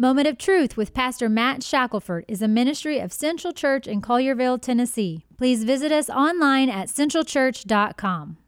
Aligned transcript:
Moment 0.00 0.26
of 0.26 0.38
Truth 0.38 0.78
with 0.78 0.94
Pastor 0.94 1.28
Matt 1.28 1.62
Shackelford 1.62 2.24
is 2.26 2.40
a 2.40 2.48
ministry 2.48 3.00
of 3.00 3.12
Central 3.12 3.52
Church 3.52 3.86
in 3.86 4.00
Collierville, 4.00 4.58
Tennessee. 4.58 5.26
Please 5.36 5.62
visit 5.62 5.92
us 5.92 6.08
online 6.08 6.70
at 6.70 6.88
centralchurch.com. 6.88 8.38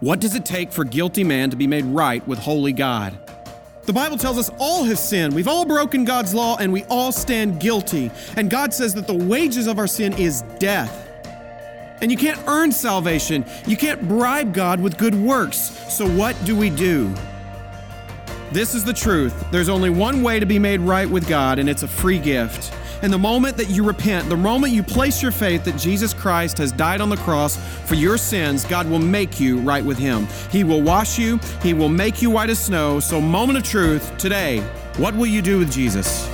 What 0.00 0.20
does 0.20 0.34
it 0.34 0.44
take 0.44 0.72
for 0.72 0.82
guilty 0.82 1.22
man 1.22 1.50
to 1.50 1.56
be 1.56 1.68
made 1.68 1.84
right 1.84 2.26
with 2.26 2.40
holy 2.40 2.72
God? 2.72 3.16
The 3.84 3.92
Bible 3.92 4.16
tells 4.16 4.36
us 4.36 4.50
all 4.58 4.82
have 4.82 4.98
sinned. 4.98 5.32
We've 5.32 5.46
all 5.46 5.64
broken 5.64 6.04
God's 6.04 6.34
law 6.34 6.56
and 6.56 6.72
we 6.72 6.82
all 6.86 7.12
stand 7.12 7.60
guilty. 7.60 8.10
And 8.36 8.50
God 8.50 8.74
says 8.74 8.94
that 8.94 9.06
the 9.06 9.14
wages 9.14 9.68
of 9.68 9.78
our 9.78 9.86
sin 9.86 10.12
is 10.14 10.42
death. 10.58 11.08
And 12.00 12.10
you 12.10 12.18
can't 12.18 12.40
earn 12.48 12.72
salvation. 12.72 13.44
You 13.68 13.76
can't 13.76 14.08
bribe 14.08 14.52
God 14.52 14.80
with 14.80 14.98
good 14.98 15.14
works. 15.14 15.58
So 15.96 16.08
what 16.08 16.34
do 16.44 16.56
we 16.56 16.68
do? 16.68 17.14
This 18.52 18.74
is 18.74 18.84
the 18.84 18.92
truth. 18.92 19.50
There's 19.50 19.70
only 19.70 19.88
one 19.88 20.22
way 20.22 20.38
to 20.38 20.44
be 20.44 20.58
made 20.58 20.80
right 20.80 21.08
with 21.08 21.26
God, 21.26 21.58
and 21.58 21.70
it's 21.70 21.84
a 21.84 21.88
free 21.88 22.18
gift. 22.18 22.70
And 23.00 23.10
the 23.10 23.18
moment 23.18 23.56
that 23.56 23.70
you 23.70 23.82
repent, 23.82 24.28
the 24.28 24.36
moment 24.36 24.74
you 24.74 24.82
place 24.82 25.22
your 25.22 25.32
faith 25.32 25.64
that 25.64 25.78
Jesus 25.78 26.12
Christ 26.12 26.58
has 26.58 26.70
died 26.70 27.00
on 27.00 27.08
the 27.08 27.16
cross 27.16 27.56
for 27.86 27.94
your 27.94 28.18
sins, 28.18 28.66
God 28.66 28.86
will 28.90 28.98
make 28.98 29.40
you 29.40 29.58
right 29.60 29.82
with 29.82 29.96
Him. 29.96 30.28
He 30.50 30.64
will 30.64 30.82
wash 30.82 31.18
you, 31.18 31.38
He 31.62 31.72
will 31.72 31.88
make 31.88 32.20
you 32.20 32.28
white 32.28 32.50
as 32.50 32.58
snow. 32.58 33.00
So, 33.00 33.22
moment 33.22 33.56
of 33.56 33.64
truth 33.64 34.14
today, 34.18 34.60
what 34.98 35.14
will 35.14 35.26
you 35.26 35.40
do 35.40 35.58
with 35.58 35.72
Jesus? 35.72 36.28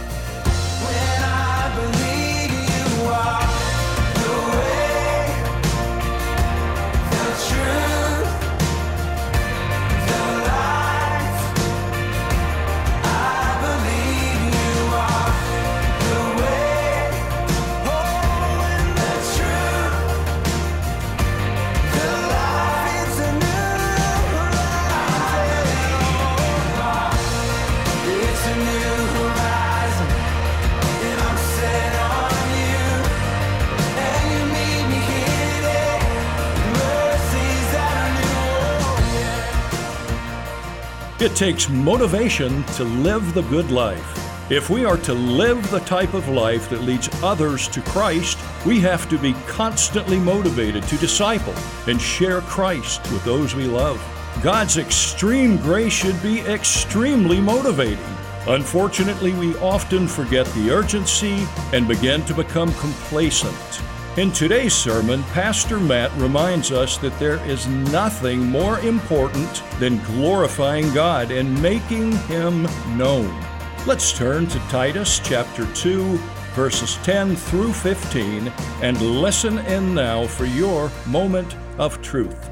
Takes 41.38 41.68
motivation 41.68 42.64
to 42.64 42.82
live 42.82 43.32
the 43.32 43.42
good 43.42 43.70
life. 43.70 44.50
If 44.50 44.70
we 44.70 44.84
are 44.84 44.96
to 44.96 45.14
live 45.14 45.70
the 45.70 45.78
type 45.78 46.12
of 46.12 46.28
life 46.28 46.68
that 46.68 46.82
leads 46.82 47.08
others 47.22 47.68
to 47.68 47.80
Christ, 47.80 48.36
we 48.66 48.80
have 48.80 49.08
to 49.08 49.16
be 49.16 49.34
constantly 49.46 50.18
motivated 50.18 50.82
to 50.88 50.96
disciple 50.96 51.54
and 51.86 52.02
share 52.02 52.40
Christ 52.40 53.02
with 53.12 53.24
those 53.24 53.54
we 53.54 53.66
love. 53.66 54.04
God's 54.42 54.78
extreme 54.78 55.58
grace 55.58 55.92
should 55.92 56.20
be 56.24 56.40
extremely 56.40 57.40
motivating. 57.40 58.16
Unfortunately, 58.48 59.32
we 59.34 59.54
often 59.58 60.08
forget 60.08 60.46
the 60.46 60.72
urgency 60.72 61.46
and 61.72 61.86
begin 61.86 62.24
to 62.24 62.34
become 62.34 62.74
complacent. 62.74 63.80
In 64.18 64.32
today's 64.32 64.74
sermon, 64.74 65.22
Pastor 65.32 65.78
Matt 65.78 66.10
reminds 66.16 66.72
us 66.72 66.98
that 66.98 67.16
there 67.20 67.36
is 67.46 67.68
nothing 67.68 68.40
more 68.40 68.80
important 68.80 69.62
than 69.78 70.02
glorifying 70.06 70.92
God 70.92 71.30
and 71.30 71.62
making 71.62 72.10
Him 72.26 72.66
known. 72.96 73.32
Let's 73.86 74.12
turn 74.12 74.48
to 74.48 74.58
Titus 74.70 75.20
chapter 75.20 75.72
2, 75.72 76.16
verses 76.56 76.96
10 77.04 77.36
through 77.36 77.72
15, 77.72 78.48
and 78.82 79.00
listen 79.00 79.58
in 79.58 79.94
now 79.94 80.26
for 80.26 80.46
your 80.46 80.90
moment 81.06 81.54
of 81.78 82.02
truth. 82.02 82.50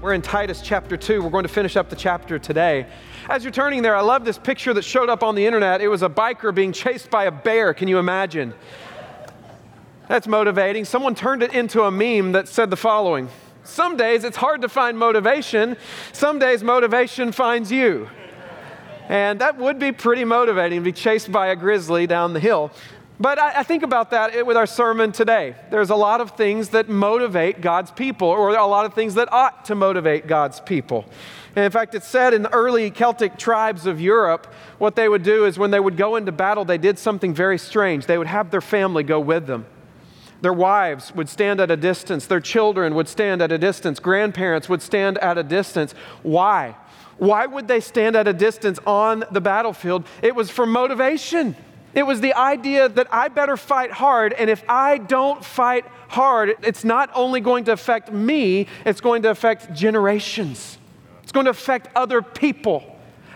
We're 0.00 0.12
in 0.14 0.22
Titus 0.22 0.60
chapter 0.62 0.96
2. 0.96 1.22
We're 1.22 1.30
going 1.30 1.42
to 1.42 1.52
finish 1.52 1.76
up 1.76 1.90
the 1.90 1.96
chapter 1.96 2.38
today. 2.38 2.86
As 3.28 3.42
you're 3.42 3.50
turning 3.50 3.82
there, 3.82 3.96
I 3.96 4.00
love 4.00 4.24
this 4.24 4.38
picture 4.38 4.72
that 4.74 4.82
showed 4.82 5.08
up 5.08 5.24
on 5.24 5.34
the 5.34 5.44
internet. 5.44 5.80
It 5.80 5.88
was 5.88 6.04
a 6.04 6.08
biker 6.08 6.54
being 6.54 6.70
chased 6.70 7.10
by 7.10 7.24
a 7.24 7.32
bear. 7.32 7.74
Can 7.74 7.88
you 7.88 7.98
imagine? 7.98 8.54
That's 10.08 10.26
motivating. 10.26 10.84
Someone 10.84 11.14
turned 11.14 11.42
it 11.42 11.54
into 11.54 11.82
a 11.82 11.90
meme 11.90 12.32
that 12.32 12.48
said 12.48 12.70
the 12.70 12.76
following 12.76 13.28
Some 13.64 13.96
days 13.96 14.24
it's 14.24 14.36
hard 14.36 14.62
to 14.62 14.68
find 14.68 14.98
motivation, 14.98 15.76
some 16.12 16.38
days 16.38 16.62
motivation 16.62 17.32
finds 17.32 17.70
you. 17.70 18.08
And 19.08 19.40
that 19.40 19.58
would 19.58 19.78
be 19.78 19.92
pretty 19.92 20.24
motivating 20.24 20.80
to 20.80 20.84
be 20.84 20.92
chased 20.92 21.30
by 21.30 21.48
a 21.48 21.56
grizzly 21.56 22.06
down 22.06 22.32
the 22.32 22.40
hill. 22.40 22.70
But 23.20 23.38
I, 23.38 23.60
I, 23.60 23.62
think 23.62 23.82
about 23.82 24.10
that 24.10 24.46
with 24.46 24.56
our 24.56 24.66
sermon 24.66 25.12
today. 25.12 25.54
There's 25.70 25.90
a 25.90 25.94
lot 25.94 26.20
of 26.20 26.32
things 26.32 26.70
that 26.70 26.88
motivate 26.88 27.60
God's 27.60 27.90
people, 27.90 28.26
or 28.26 28.50
a 28.50 28.66
lot 28.66 28.86
of 28.86 28.94
things 28.94 29.14
that 29.14 29.32
ought 29.32 29.66
to 29.66 29.74
motivate 29.74 30.26
God's 30.26 30.60
people. 30.60 31.04
And 31.54 31.64
in 31.64 31.70
fact, 31.70 31.94
it's 31.94 32.08
said 32.08 32.32
in 32.32 32.42
the 32.42 32.52
early 32.52 32.90
Celtic 32.90 33.36
tribes 33.36 33.86
of 33.86 34.00
Europe, 34.00 34.52
what 34.78 34.96
they 34.96 35.08
would 35.08 35.22
do 35.22 35.44
is 35.44 35.58
when 35.58 35.70
they 35.70 35.78
would 35.78 35.96
go 35.96 36.16
into 36.16 36.32
battle, 36.32 36.64
they 36.64 36.78
did 36.78 36.98
something 36.98 37.34
very 37.34 37.58
strange. 37.58 38.06
They 38.06 38.18
would 38.18 38.26
have 38.26 38.50
their 38.50 38.62
family 38.62 39.02
go 39.02 39.20
with 39.20 39.46
them. 39.46 39.66
Their 40.42 40.52
wives 40.52 41.14
would 41.14 41.28
stand 41.28 41.60
at 41.60 41.70
a 41.70 41.76
distance, 41.76 42.26
their 42.26 42.40
children 42.40 42.94
would 42.96 43.08
stand 43.08 43.40
at 43.40 43.52
a 43.52 43.58
distance, 43.58 44.00
grandparents 44.00 44.68
would 44.68 44.82
stand 44.82 45.16
at 45.18 45.38
a 45.38 45.44
distance. 45.44 45.94
Why? 46.22 46.76
Why 47.18 47.46
would 47.46 47.68
they 47.68 47.78
stand 47.78 48.16
at 48.16 48.26
a 48.26 48.32
distance 48.32 48.80
on 48.84 49.24
the 49.30 49.40
battlefield? 49.40 50.04
It 50.20 50.34
was 50.34 50.50
for 50.50 50.66
motivation. 50.66 51.54
It 51.94 52.02
was 52.02 52.20
the 52.20 52.34
idea 52.34 52.88
that 52.88 53.06
I 53.12 53.28
better 53.28 53.56
fight 53.56 53.92
hard, 53.92 54.32
and 54.32 54.50
if 54.50 54.64
I 54.68 54.98
don't 54.98 55.44
fight 55.44 55.84
hard, 56.08 56.56
it's 56.62 56.82
not 56.82 57.10
only 57.14 57.40
going 57.40 57.64
to 57.64 57.72
affect 57.72 58.10
me, 58.10 58.66
it's 58.84 59.00
going 59.00 59.22
to 59.22 59.30
affect 59.30 59.72
generations. 59.74 60.78
It's 61.22 61.30
going 61.32 61.44
to 61.44 61.50
affect 61.50 61.88
other 61.94 62.20
people. 62.20 62.91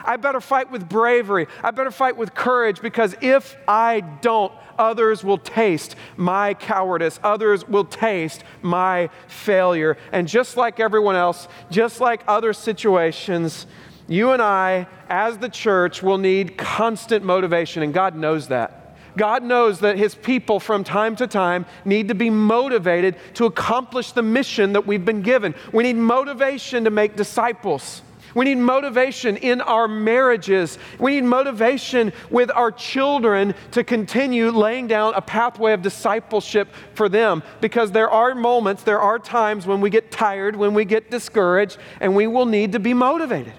I 0.07 0.17
better 0.17 0.41
fight 0.41 0.71
with 0.71 0.89
bravery. 0.89 1.47
I 1.63 1.73
better 1.73 1.91
fight 1.91 2.17
with 2.17 2.35
courage 2.35 2.81
because 2.81 3.15
if 3.21 3.57
I 3.67 4.01
don't, 4.01 4.53
others 4.79 5.25
will 5.25 5.39
taste 5.39 5.97
my 6.17 6.55
cowardice. 6.55 7.19
Others 7.23 7.69
will 7.69 7.85
taste 7.85 8.45
my 8.63 9.11
failure. 9.27 9.97
And 10.13 10.29
just 10.29 10.57
like 10.57 10.81
everyone 10.81 11.17
else, 11.17 11.49
just 11.71 12.01
like 12.01 12.23
other 12.29 12.53
situations, 12.53 13.67
you 14.09 14.31
and 14.31 14.41
I, 14.41 14.87
as 15.09 15.39
the 15.39 15.49
church, 15.49 16.03
will 16.03 16.19
need 16.19 16.57
constant 16.57 17.25
motivation, 17.25 17.83
and 17.83 17.93
God 17.93 18.15
knows 18.17 18.49
that. 18.49 18.97
God 19.17 19.43
knows 19.43 19.81
that 19.81 19.97
His 19.97 20.15
people 20.15 20.61
from 20.61 20.85
time 20.85 21.17
to 21.17 21.27
time 21.27 21.67
need 21.85 22.09
to 22.09 22.15
be 22.15 22.31
motivated 22.31 23.17
to 23.35 23.47
accomplish 23.47 24.13
the 24.13 24.23
mission 24.23 24.75
that 24.75 24.87
we've 24.87 25.05
been 25.05 25.23
given. 25.23 25.55
We 25.73 25.83
need 25.83 25.97
motivation 25.97 26.85
to 26.85 26.91
make 26.91 27.17
disciples. 27.17 28.03
We 28.37 28.45
need 28.45 28.59
motivation 28.59 29.39
in 29.39 29.63
our 29.63 29.89
marriages. 29.89 30.79
We 30.99 31.13
need 31.13 31.25
motivation 31.25 32.13
with 32.29 32.51
our 32.51 32.71
children 32.71 33.55
to 33.71 33.83
continue 33.83 34.51
laying 34.51 34.89
down 34.89 35.15
a 35.15 35.23
pathway 35.23 35.73
of 35.73 35.81
discipleship 35.81 36.69
for 36.93 37.09
them 37.09 37.43
because 37.63 37.93
there 37.93 38.11
are 38.11 38.35
moments, 38.35 38.83
there 38.83 39.01
are 39.01 39.19
times 39.19 39.67
when 39.67 39.81
we 39.81 39.89
get 39.89 40.11
tired, 40.11 40.55
when 40.55 40.75
we 40.75 40.85
get 40.85 41.11
discouraged, 41.11 41.79
and 41.99 42.15
we 42.15 42.27
will 42.27 42.45
need 42.45 42.73
to 42.73 42.79
be 42.79 42.93
motivated. 42.93 43.55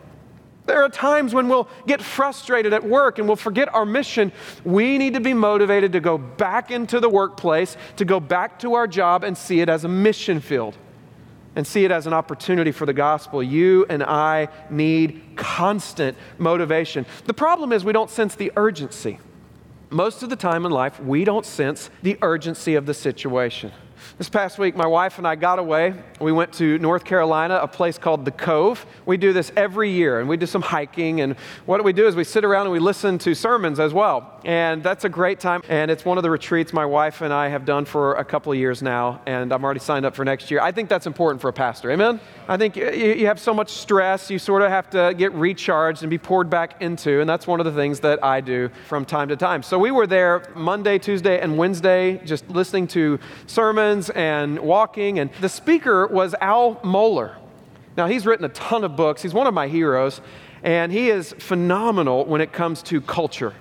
There 0.68 0.84
are 0.84 0.90
times 0.90 1.34
when 1.34 1.50
we'll 1.50 1.70
get 1.88 2.00
frustrated 2.00 2.72
at 2.72 2.84
work 2.84 3.18
and 3.18 3.28
we'll 3.28 3.36
forget 3.36 3.74
our 3.74 3.86
mission. 3.86 4.32
We 4.64 5.00
need 5.00 5.16
to 5.16 5.22
be 5.22 5.34
motivated 5.34 5.94
to 5.94 6.00
go 6.00 6.20
back 6.20 6.70
into 6.70 7.00
the 7.00 7.10
workplace, 7.10 7.76
to 7.96 8.06
go 8.06 8.20
back 8.20 8.60
to 8.60 8.76
our 8.76 8.86
job 8.86 9.24
and 9.24 9.36
see 9.36 9.60
it 9.60 9.70
as 9.70 9.86
a 9.86 9.90
mission 9.90 10.40
field 10.40 10.78
and 11.58 11.66
see 11.66 11.84
it 11.84 11.90
as 11.90 12.06
an 12.06 12.14
opportunity 12.14 12.72
for 12.72 12.86
the 12.86 12.94
gospel. 12.94 13.42
You 13.42 13.88
and 13.90 14.04
I 14.04 14.50
need 14.70 15.24
constant 15.36 16.16
motivation. 16.38 17.04
The 17.26 17.34
problem 17.34 17.72
is 17.72 17.84
we 17.84 17.94
don't 17.94 18.12
sense 18.12 18.36
the 18.36 18.52
urgency. 18.56 19.18
Most 19.90 20.22
of 20.22 20.30
the 20.30 20.36
time 20.36 20.68
in 20.68 20.72
life, 20.72 21.00
we 21.00 21.24
don't 21.24 21.48
sense 21.48 21.90
the 22.04 22.16
urgency 22.22 22.76
of 22.76 22.86
the 22.86 22.94
situation. 22.94 23.72
This 24.18 24.30
past 24.30 24.58
week, 24.58 24.76
my 24.76 24.86
wife 24.86 25.18
and 25.18 25.28
I 25.28 25.36
got 25.36 25.60
away. 25.60 25.94
We 26.20 26.32
went 26.32 26.54
to 26.54 26.78
North 26.80 27.04
Carolina, 27.04 27.60
a 27.62 27.68
place 27.68 27.98
called 27.98 28.26
The 28.26 28.32
Cove. 28.32 28.86
We 29.06 29.18
do 29.18 29.34
this 29.34 29.52
every 29.56 29.92
year, 29.92 30.20
and 30.20 30.28
we 30.28 30.38
do 30.38 30.46
some 30.46 30.62
hiking. 30.62 31.22
And 31.22 31.36
what 31.66 31.84
we 31.84 31.94
do 31.94 32.08
is 32.08 32.16
we 32.16 32.24
sit 32.24 32.44
around 32.44 32.68
and 32.68 32.72
we 32.72 32.80
listen 32.80 33.18
to 33.20 33.34
sermons 33.34 33.80
as 33.80 33.94
well. 33.94 34.40
And 34.46 34.84
that's 34.84 35.06
a 35.06 35.10
great 35.10 35.40
time. 35.40 35.62
And 35.70 35.92
it's 35.92 36.06
one 36.06 36.18
of 36.18 36.24
the 36.24 36.30
retreats 36.30 36.74
my 36.74 36.86
wife 36.86 37.22
and 37.22 37.34
I 37.34 37.50
have 37.50 37.66
done 37.66 37.86
for 37.86 38.16
a 38.16 38.26
couple 38.26 38.52
of 38.52 38.58
years 38.58 38.82
now. 38.82 39.22
And 39.26 39.52
I'm 39.52 39.64
already 39.64 39.80
signed 39.80 40.06
up 40.06 40.16
for 40.16 40.24
next 40.26 40.50
year. 40.52 40.62
I 40.62 40.72
think 40.72 40.90
that's 40.90 41.06
important 41.08 41.42
for 41.42 41.50
a 41.50 41.54
pastor. 41.54 41.92
Amen? 41.92 42.20
I 42.48 42.58
think 42.58 42.76
you 42.76 43.26
have 43.28 43.40
so 43.40 43.54
much 43.54 43.70
stress, 43.70 44.32
you 44.32 44.40
sort 44.40 44.62
of 44.62 44.70
have 44.70 44.90
to 44.92 45.14
get 45.18 45.34
recharged 45.34 46.04
and 46.04 46.10
be 46.10 46.18
poured 46.18 46.50
back 46.50 46.82
into. 46.82 47.20
And 47.20 47.30
that's 47.30 47.46
one 47.46 47.60
of 47.60 47.66
the 47.66 47.74
things 47.74 48.00
that 48.02 48.24
I 48.24 48.42
do 48.42 48.70
from 48.88 49.06
time 49.06 49.28
to 49.30 49.36
time. 49.36 49.64
So 49.64 49.78
we 49.78 49.92
were 49.92 50.08
there 50.08 50.44
Monday, 50.56 50.98
Tuesday, 50.98 51.42
and 51.42 51.58
Wednesday, 51.58 52.22
just 52.26 52.48
listening 52.50 52.88
to 52.88 53.20
sermons 53.48 53.87
and 54.16 54.60
walking. 54.60 55.20
And 55.20 55.30
the 55.42 55.50
speaker 55.50 56.08
was 56.08 56.36
Al 56.42 56.76
Mohler. 56.78 57.36
Now, 57.96 58.08
he's 58.08 58.26
written 58.26 58.46
a 58.46 58.50
ton 58.50 58.84
of 58.84 58.96
books. 58.96 59.22
He's 59.22 59.34
one 59.34 59.48
of 59.48 59.54
my 59.54 59.68
heroes. 59.68 60.22
And 60.64 60.92
he 60.92 61.10
is 61.10 61.34
phenomenal 61.40 62.26
when 62.26 62.42
it 62.42 62.52
comes 62.52 62.82
to 62.84 63.02
culture. 63.02 63.54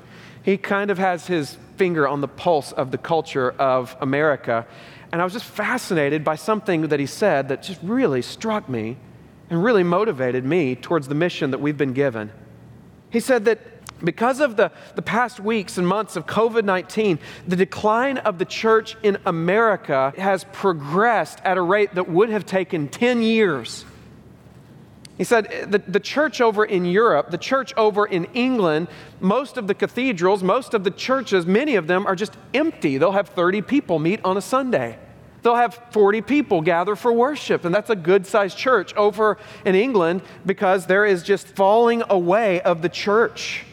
He 0.43 0.57
kind 0.57 0.91
of 0.91 0.99
has 0.99 1.27
his 1.27 1.57
finger 1.77 2.07
on 2.07 2.21
the 2.21 2.29
pulse 2.29 2.73
of 2.73 2.91
the 2.91 2.99
culture 2.99 3.51
of 3.53 3.97
America. 4.01 4.67
And 5.13 5.21
I 5.21 5.25
was 5.25 5.33
just 5.33 5.45
fascinated 5.45 6.25
by 6.25 6.37
something 6.37 6.83
that 6.89 7.01
he 7.01 7.07
said 7.07 7.49
that 7.49 7.63
just 7.63 7.81
really 7.83 8.23
struck 8.23 8.69
me 8.69 8.97
and 9.51 9.63
really 9.63 9.83
motivated 9.83 10.45
me 10.45 10.75
towards 10.75 11.09
the 11.09 11.15
mission 11.15 11.53
that 11.53 11.59
we've 11.59 11.77
been 11.77 11.93
given. 11.93 12.33
He 13.11 13.21
said 13.21 13.45
that 13.45 13.61
because 14.03 14.41
of 14.41 14.57
the, 14.57 14.71
the 14.95 15.03
past 15.03 15.41
weeks 15.41 15.79
and 15.79 15.87
months 15.87 16.17
of 16.17 16.27
COVID 16.27 16.65
19, 16.65 17.19
the 17.47 17.57
decline 17.57 18.19
of 18.19 18.39
the 18.39 18.45
church 18.45 18.97
in 19.03 19.19
America 19.25 20.13
has 20.19 20.45
progressed 20.53 21.41
at 21.45 21.57
a 21.57 21.63
rate 21.63 21.95
that 21.95 22.09
would 22.09 22.29
have 22.29 22.45
taken 22.45 22.89
10 22.89 23.23
years. 23.23 23.85
He 25.17 25.25
said 25.25 25.47
eh, 25.51 25.65
the, 25.67 25.79
the 25.79 26.01
church 26.01 26.41
over 26.41 26.65
in 26.65 26.85
Europe, 26.85 27.31
the 27.31 27.39
church 27.39 27.73
over 27.77 28.05
in 28.05 28.27
England, 28.35 28.89
most 29.21 29.57
of 29.57 29.67
the 29.67 29.75
cathedrals, 29.75 30.43
most 30.43 30.75
of 30.75 30.85
the 30.85 30.91
churches, 30.91 31.47
many 31.47 31.77
of 31.77 31.87
them 31.87 32.07
are 32.07 32.15
just 32.15 32.37
empty. 32.53 32.99
They'll 32.99 33.13
have 33.13 33.31
30 33.31 33.63
people 33.63 33.99
meet 33.99 34.21
on 34.25 34.37
a 34.37 34.43
Sunday. 34.43 34.99
They'll 35.43 35.55
have 35.55 35.81
40 35.93 36.23
people 36.23 36.61
gather 36.61 36.97
for 36.97 37.13
worship, 37.13 37.65
and 37.65 37.75
that's 37.75 37.89
a 37.89 37.97
good 37.97 38.27
sized 38.27 38.59
church 38.59 38.93
over 38.95 39.39
in 39.65 39.75
England 39.75 40.23
because 40.45 40.87
there 40.87 41.07
is 41.07 41.23
just 41.23 41.47
falling 41.47 42.03
away 42.11 42.61
of 42.63 42.83
the 42.83 42.89
church. 42.89 43.65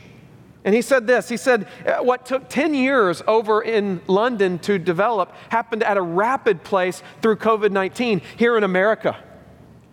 And 0.65 0.73
he 0.73 0.81
said 0.81 1.07
this 1.07 1.29
he 1.29 1.37
said, 1.37 1.67
uh, 1.85 2.03
What 2.03 2.25
took 2.25 2.49
10 2.49 2.73
years 2.73 3.21
over 3.27 3.61
in 3.61 4.01
London 4.07 4.59
to 4.59 4.79
develop 4.79 5.33
happened 5.49 5.83
at 5.83 5.97
a 5.97 6.01
rapid 6.01 6.63
pace 6.63 7.03
through 7.21 7.37
COVID 7.37 7.71
19 7.71 8.21
here 8.37 8.57
in 8.57 8.63
America. 8.63 9.17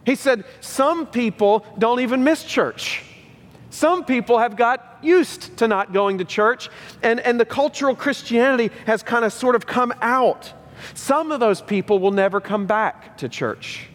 He 0.04 0.14
said, 0.14 0.44
Some 0.60 1.06
people 1.06 1.64
don't 1.78 2.00
even 2.00 2.24
miss 2.24 2.44
church. 2.44 3.02
Some 3.70 4.04
people 4.04 4.38
have 4.38 4.56
got 4.56 4.98
used 5.00 5.56
to 5.58 5.68
not 5.68 5.92
going 5.92 6.18
to 6.18 6.24
church, 6.24 6.68
and, 7.02 7.20
and 7.20 7.38
the 7.38 7.44
cultural 7.44 7.94
Christianity 7.94 8.74
has 8.86 9.02
kind 9.02 9.24
of 9.24 9.32
sort 9.32 9.54
of 9.54 9.64
come 9.66 9.94
out. 10.02 10.52
Some 10.94 11.30
of 11.30 11.38
those 11.38 11.60
people 11.60 12.00
will 12.00 12.10
never 12.10 12.40
come 12.40 12.66
back 12.66 13.16
to 13.18 13.28
church. 13.28 13.88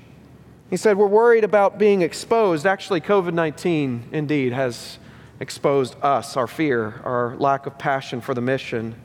He 0.70 0.78
said, 0.78 0.98
We're 0.98 1.08
worried 1.08 1.44
about 1.44 1.78
being 1.78 2.02
exposed. 2.02 2.66
Actually, 2.66 3.02
COVID 3.02 3.34
19 3.34 4.10
indeed 4.12 4.54
has 4.54 4.98
exposed 5.40 5.96
us, 6.02 6.38
our 6.38 6.48
fear, 6.48 7.02
our 7.04 7.36
lack 7.38 7.66
of 7.66 7.78
passion 7.78 8.22
for 8.22 8.34
the 8.34 8.42
mission. 8.42 8.96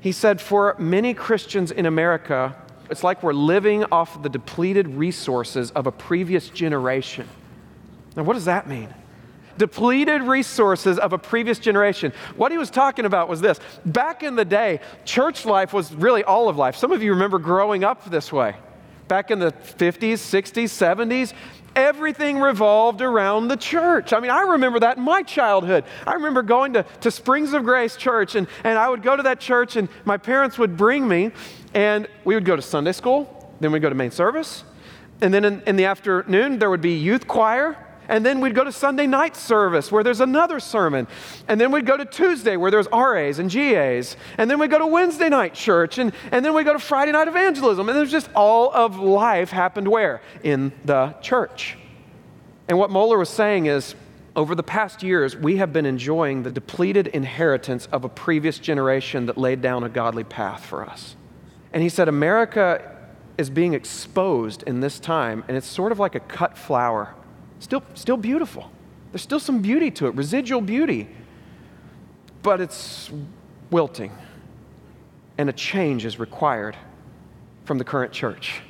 He 0.00 0.12
said, 0.12 0.40
For 0.40 0.76
many 0.78 1.14
Christians 1.14 1.70
in 1.70 1.86
America, 1.86 2.56
it's 2.90 3.04
like 3.04 3.22
we're 3.22 3.32
living 3.32 3.84
off 3.84 4.22
the 4.22 4.28
depleted 4.28 4.88
resources 4.88 5.70
of 5.72 5.86
a 5.86 5.92
previous 5.92 6.48
generation. 6.48 7.28
Now, 8.16 8.24
what 8.24 8.34
does 8.34 8.46
that 8.46 8.68
mean? 8.68 8.92
Depleted 9.58 10.22
resources 10.22 10.98
of 10.98 11.12
a 11.12 11.18
previous 11.18 11.58
generation. 11.58 12.12
What 12.36 12.50
he 12.50 12.58
was 12.58 12.70
talking 12.70 13.04
about 13.04 13.28
was 13.28 13.40
this. 13.40 13.60
Back 13.84 14.22
in 14.22 14.34
the 14.34 14.44
day, 14.44 14.80
church 15.04 15.44
life 15.44 15.72
was 15.72 15.92
really 15.92 16.24
all 16.24 16.48
of 16.48 16.56
life. 16.56 16.76
Some 16.76 16.92
of 16.92 17.02
you 17.02 17.12
remember 17.12 17.38
growing 17.38 17.84
up 17.84 18.04
this 18.10 18.32
way. 18.32 18.56
Back 19.10 19.32
in 19.32 19.40
the 19.40 19.50
50s, 19.50 20.18
60s, 20.18 20.68
70s, 20.68 21.32
everything 21.74 22.38
revolved 22.38 23.02
around 23.02 23.48
the 23.48 23.56
church. 23.56 24.12
I 24.12 24.20
mean, 24.20 24.30
I 24.30 24.42
remember 24.42 24.78
that 24.78 24.98
in 24.98 25.02
my 25.02 25.24
childhood. 25.24 25.82
I 26.06 26.14
remember 26.14 26.42
going 26.42 26.74
to, 26.74 26.84
to 27.00 27.10
Springs 27.10 27.52
of 27.52 27.64
Grace 27.64 27.96
Church, 27.96 28.36
and, 28.36 28.46
and 28.62 28.78
I 28.78 28.88
would 28.88 29.02
go 29.02 29.16
to 29.16 29.24
that 29.24 29.40
church, 29.40 29.74
and 29.74 29.88
my 30.04 30.16
parents 30.16 30.58
would 30.58 30.76
bring 30.76 31.08
me, 31.08 31.32
and 31.74 32.06
we 32.24 32.36
would 32.36 32.44
go 32.44 32.54
to 32.54 32.62
Sunday 32.62 32.92
school, 32.92 33.52
then 33.58 33.72
we'd 33.72 33.82
go 33.82 33.88
to 33.88 33.96
main 33.96 34.12
service, 34.12 34.62
and 35.20 35.34
then 35.34 35.44
in, 35.44 35.60
in 35.62 35.74
the 35.74 35.86
afternoon, 35.86 36.60
there 36.60 36.70
would 36.70 36.80
be 36.80 36.94
youth 36.94 37.26
choir. 37.26 37.76
And 38.10 38.26
then 38.26 38.40
we'd 38.40 38.56
go 38.56 38.64
to 38.64 38.72
Sunday 38.72 39.06
night 39.06 39.36
service 39.36 39.92
where 39.92 40.02
there's 40.02 40.20
another 40.20 40.58
sermon. 40.58 41.06
And 41.46 41.60
then 41.60 41.70
we'd 41.70 41.86
go 41.86 41.96
to 41.96 42.04
Tuesday 42.04 42.56
where 42.56 42.72
there's 42.72 42.88
RAs 42.92 43.38
and 43.38 43.48
GAs. 43.48 44.16
And 44.36 44.50
then 44.50 44.58
we'd 44.58 44.70
go 44.72 44.80
to 44.80 44.86
Wednesday 44.88 45.28
night 45.28 45.54
church. 45.54 45.96
And, 45.98 46.12
and 46.32 46.44
then 46.44 46.52
we'd 46.52 46.64
go 46.64 46.72
to 46.72 46.80
Friday 46.80 47.12
night 47.12 47.28
evangelism. 47.28 47.88
And 47.88 47.96
there's 47.96 48.10
just 48.10 48.28
all 48.34 48.74
of 48.74 48.98
life 48.98 49.50
happened 49.50 49.86
where? 49.86 50.22
In 50.42 50.72
the 50.84 51.14
church. 51.22 51.78
And 52.66 52.78
what 52.78 52.90
Mohler 52.90 53.16
was 53.16 53.30
saying 53.30 53.66
is, 53.66 53.94
over 54.34 54.56
the 54.56 54.64
past 54.64 55.04
years, 55.04 55.36
we 55.36 55.58
have 55.58 55.72
been 55.72 55.86
enjoying 55.86 56.42
the 56.42 56.50
depleted 56.50 57.06
inheritance 57.08 57.86
of 57.92 58.04
a 58.04 58.08
previous 58.08 58.58
generation 58.58 59.26
that 59.26 59.38
laid 59.38 59.62
down 59.62 59.84
a 59.84 59.88
godly 59.88 60.24
path 60.24 60.64
for 60.64 60.84
us. 60.84 61.14
And 61.72 61.80
he 61.80 61.88
said, 61.88 62.08
America 62.08 62.96
is 63.38 63.50
being 63.50 63.74
exposed 63.74 64.64
in 64.64 64.80
this 64.80 64.98
time, 64.98 65.44
and 65.46 65.56
it's 65.56 65.66
sort 65.66 65.92
of 65.92 66.00
like 66.00 66.16
a 66.16 66.20
cut 66.20 66.58
flower 66.58 67.14
Still, 67.60 67.82
still 67.94 68.16
beautiful. 68.16 68.70
There's 69.12 69.22
still 69.22 69.38
some 69.38 69.62
beauty 69.62 69.90
to 69.92 70.06
it, 70.06 70.14
residual 70.14 70.60
beauty. 70.60 71.08
But 72.42 72.60
it's 72.60 73.10
wilting. 73.70 74.12
And 75.38 75.48
a 75.48 75.52
change 75.52 76.04
is 76.04 76.18
required 76.18 76.76
from 77.64 77.78
the 77.78 77.84
current 77.84 78.12
church 78.12 78.62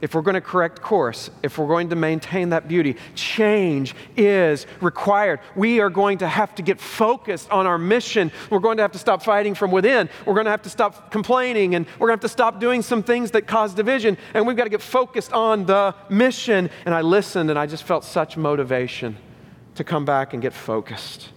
if 0.00 0.14
we're 0.14 0.22
going 0.22 0.34
to 0.34 0.40
correct 0.40 0.80
course, 0.80 1.30
if 1.42 1.58
we're 1.58 1.66
going 1.66 1.90
to 1.90 1.96
maintain 1.96 2.50
that 2.50 2.68
beauty, 2.68 2.96
change 3.14 3.94
is 4.16 4.66
required. 4.80 5.40
We 5.54 5.80
are 5.80 5.90
going 5.90 6.18
to 6.18 6.28
have 6.28 6.54
to 6.56 6.62
get 6.62 6.80
focused 6.80 7.50
on 7.50 7.66
our 7.66 7.78
mission. 7.78 8.32
We're 8.50 8.60
going 8.60 8.78
to 8.78 8.82
have 8.82 8.92
to 8.92 8.98
stop 8.98 9.22
fighting 9.22 9.54
from 9.54 9.70
within. 9.70 10.08
We're 10.24 10.34
going 10.34 10.46
to 10.46 10.50
have 10.50 10.62
to 10.62 10.70
stop 10.70 11.10
complaining 11.10 11.74
and 11.74 11.86
we're 11.98 12.08
going 12.08 12.18
to 12.18 12.22
have 12.22 12.30
to 12.30 12.34
stop 12.34 12.60
doing 12.60 12.82
some 12.82 13.02
things 13.02 13.30
that 13.32 13.46
cause 13.46 13.74
division. 13.74 14.16
And 14.34 14.46
we've 14.46 14.56
got 14.56 14.64
to 14.64 14.70
get 14.70 14.82
focused 14.82 15.32
on 15.32 15.66
the 15.66 15.94
mission. 16.08 16.70
And 16.84 16.94
I 16.94 17.02
listened 17.02 17.50
and 17.50 17.58
I 17.58 17.66
just 17.66 17.84
felt 17.84 18.04
such 18.04 18.36
motivation 18.36 19.16
to 19.74 19.84
come 19.84 20.04
back 20.04 20.32
and 20.32 20.42
get 20.42 20.52
focused. 20.52 21.30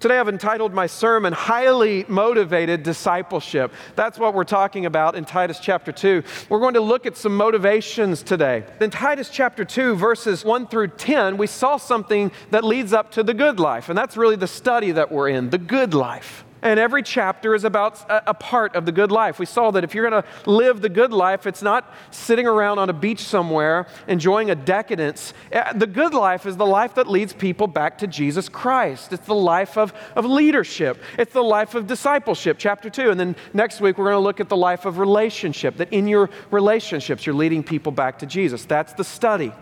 Today 0.00 0.18
I've 0.18 0.30
entitled 0.30 0.72
my 0.72 0.86
sermon, 0.86 1.34
Highly 1.34 2.06
Motivated 2.08 2.82
Discipleship. 2.82 3.70
That's 3.96 4.18
what 4.18 4.32
we're 4.32 4.44
talking 4.44 4.86
about 4.86 5.14
in 5.14 5.26
Titus 5.26 5.60
chapter 5.60 5.92
2. 5.92 6.22
We're 6.48 6.58
going 6.58 6.72
to 6.72 6.80
look 6.80 7.04
at 7.04 7.18
some 7.18 7.36
motivations 7.36 8.22
today. 8.22 8.64
In 8.80 8.88
Titus 8.88 9.28
chapter 9.28 9.62
2, 9.62 9.96
verses 9.96 10.42
1 10.42 10.68
through 10.68 10.88
10, 10.88 11.36
we 11.36 11.46
saw 11.46 11.76
something 11.76 12.32
that 12.50 12.64
leads 12.64 12.94
up 12.94 13.10
to 13.10 13.22
the 13.22 13.34
good 13.34 13.60
life, 13.60 13.90
and 13.90 13.98
that's 13.98 14.16
really 14.16 14.36
the 14.36 14.46
study 14.46 14.90
that 14.92 15.12
we're 15.12 15.28
in, 15.28 15.50
the 15.50 15.58
good 15.58 15.92
life. 15.92 16.46
And 16.62 16.78
every 16.78 17.02
chapter 17.02 17.54
is 17.54 17.64
about 17.64 18.04
a, 18.08 18.34
part 18.34 18.74
of 18.76 18.86
the 18.86 18.92
good 18.92 19.10
life. 19.10 19.38
We 19.38 19.46
saw 19.46 19.70
that 19.70 19.84
if 19.84 19.94
you're 19.94 20.08
going 20.08 20.22
to 20.22 20.50
live 20.50 20.80
the 20.80 20.88
good 20.88 21.12
life, 21.12 21.46
it's 21.46 21.62
not 21.62 21.94
sitting 22.10 22.46
around 22.46 22.78
on 22.78 22.90
a 22.90 22.92
beach 22.92 23.20
somewhere 23.20 23.86
enjoying 24.08 24.50
a 24.50 24.54
decadence. 24.54 25.32
Eh, 25.52 25.72
the 25.74 25.86
good 25.86 26.12
life 26.12 26.46
is 26.46 26.56
the 26.56 26.66
life 26.66 26.94
that 26.94 27.06
leads 27.06 27.32
people 27.32 27.66
back 27.66 27.98
to 27.98 28.06
Jesus 28.06 28.48
Christ. 28.48 29.12
It's 29.12 29.26
the 29.26 29.34
life 29.34 29.78
of, 29.78 29.94
of 30.16 30.24
leadership, 30.24 30.98
it's 31.18 31.32
the 31.32 31.42
life 31.42 31.74
of 31.74 31.86
discipleship, 31.86 32.56
chapter 32.58 32.90
two. 32.90 33.10
And 33.10 33.18
then 33.18 33.36
next 33.54 33.80
week, 33.80 33.96
we're 33.96 34.06
going 34.06 34.16
to 34.16 34.20
look 34.20 34.40
at 34.40 34.48
the 34.48 34.56
life 34.56 34.84
of 34.84 34.98
relationship, 34.98 35.76
that 35.78 35.92
in 35.92 36.06
your 36.06 36.28
relationships, 36.50 37.24
you're 37.24 37.34
leading 37.34 37.62
people 37.62 37.92
back 37.92 38.18
to 38.18 38.26
Jesus. 38.26 38.64
That's 38.64 38.92
the 38.92 39.04
study. 39.04 39.52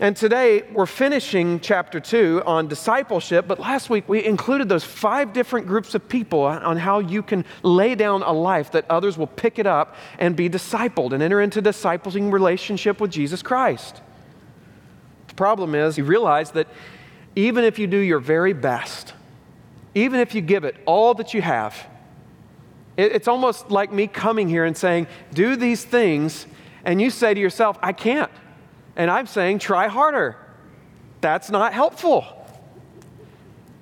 And 0.00 0.16
today 0.16 0.64
we're 0.72 0.86
finishing 0.86 1.60
chapter 1.60 2.00
two 2.00 2.42
on 2.46 2.68
discipleship, 2.68 3.46
but 3.46 3.58
last 3.58 3.90
week 3.90 4.08
we 4.08 4.24
included 4.24 4.68
those 4.68 4.84
five 4.84 5.32
different 5.32 5.66
groups 5.66 5.94
of 5.94 6.08
people 6.08 6.27
on 6.32 6.76
how 6.76 6.98
you 6.98 7.22
can 7.22 7.44
lay 7.62 7.94
down 7.94 8.22
a 8.22 8.32
life 8.32 8.72
that 8.72 8.84
others 8.90 9.16
will 9.16 9.26
pick 9.26 9.58
it 9.58 9.66
up 9.66 9.96
and 10.18 10.36
be 10.36 10.48
discipled 10.48 11.12
and 11.12 11.22
enter 11.22 11.40
into 11.40 11.62
discipling 11.62 12.32
relationship 12.32 13.00
with 13.00 13.10
Jesus 13.10 13.42
Christ. 13.42 14.00
The 15.28 15.34
problem 15.34 15.74
is 15.74 15.98
you 15.98 16.04
realize 16.04 16.52
that 16.52 16.68
even 17.36 17.64
if 17.64 17.78
you 17.78 17.86
do 17.86 17.98
your 17.98 18.18
very 18.18 18.52
best, 18.52 19.14
even 19.94 20.20
if 20.20 20.34
you 20.34 20.40
give 20.40 20.64
it 20.64 20.76
all 20.86 21.14
that 21.14 21.34
you 21.34 21.42
have, 21.42 21.86
it's 22.96 23.28
almost 23.28 23.70
like 23.70 23.92
me 23.92 24.08
coming 24.08 24.48
here 24.48 24.64
and 24.64 24.76
saying, 24.76 25.06
Do 25.32 25.54
these 25.54 25.84
things, 25.84 26.46
and 26.84 27.00
you 27.00 27.10
say 27.10 27.32
to 27.32 27.40
yourself, 27.40 27.78
I 27.80 27.92
can't 27.92 28.30
and 28.98 29.12
I'm 29.12 29.28
saying 29.28 29.60
try 29.60 29.86
harder. 29.86 30.36
That's 31.22 31.50
not 31.50 31.72
helpful. 31.72 32.26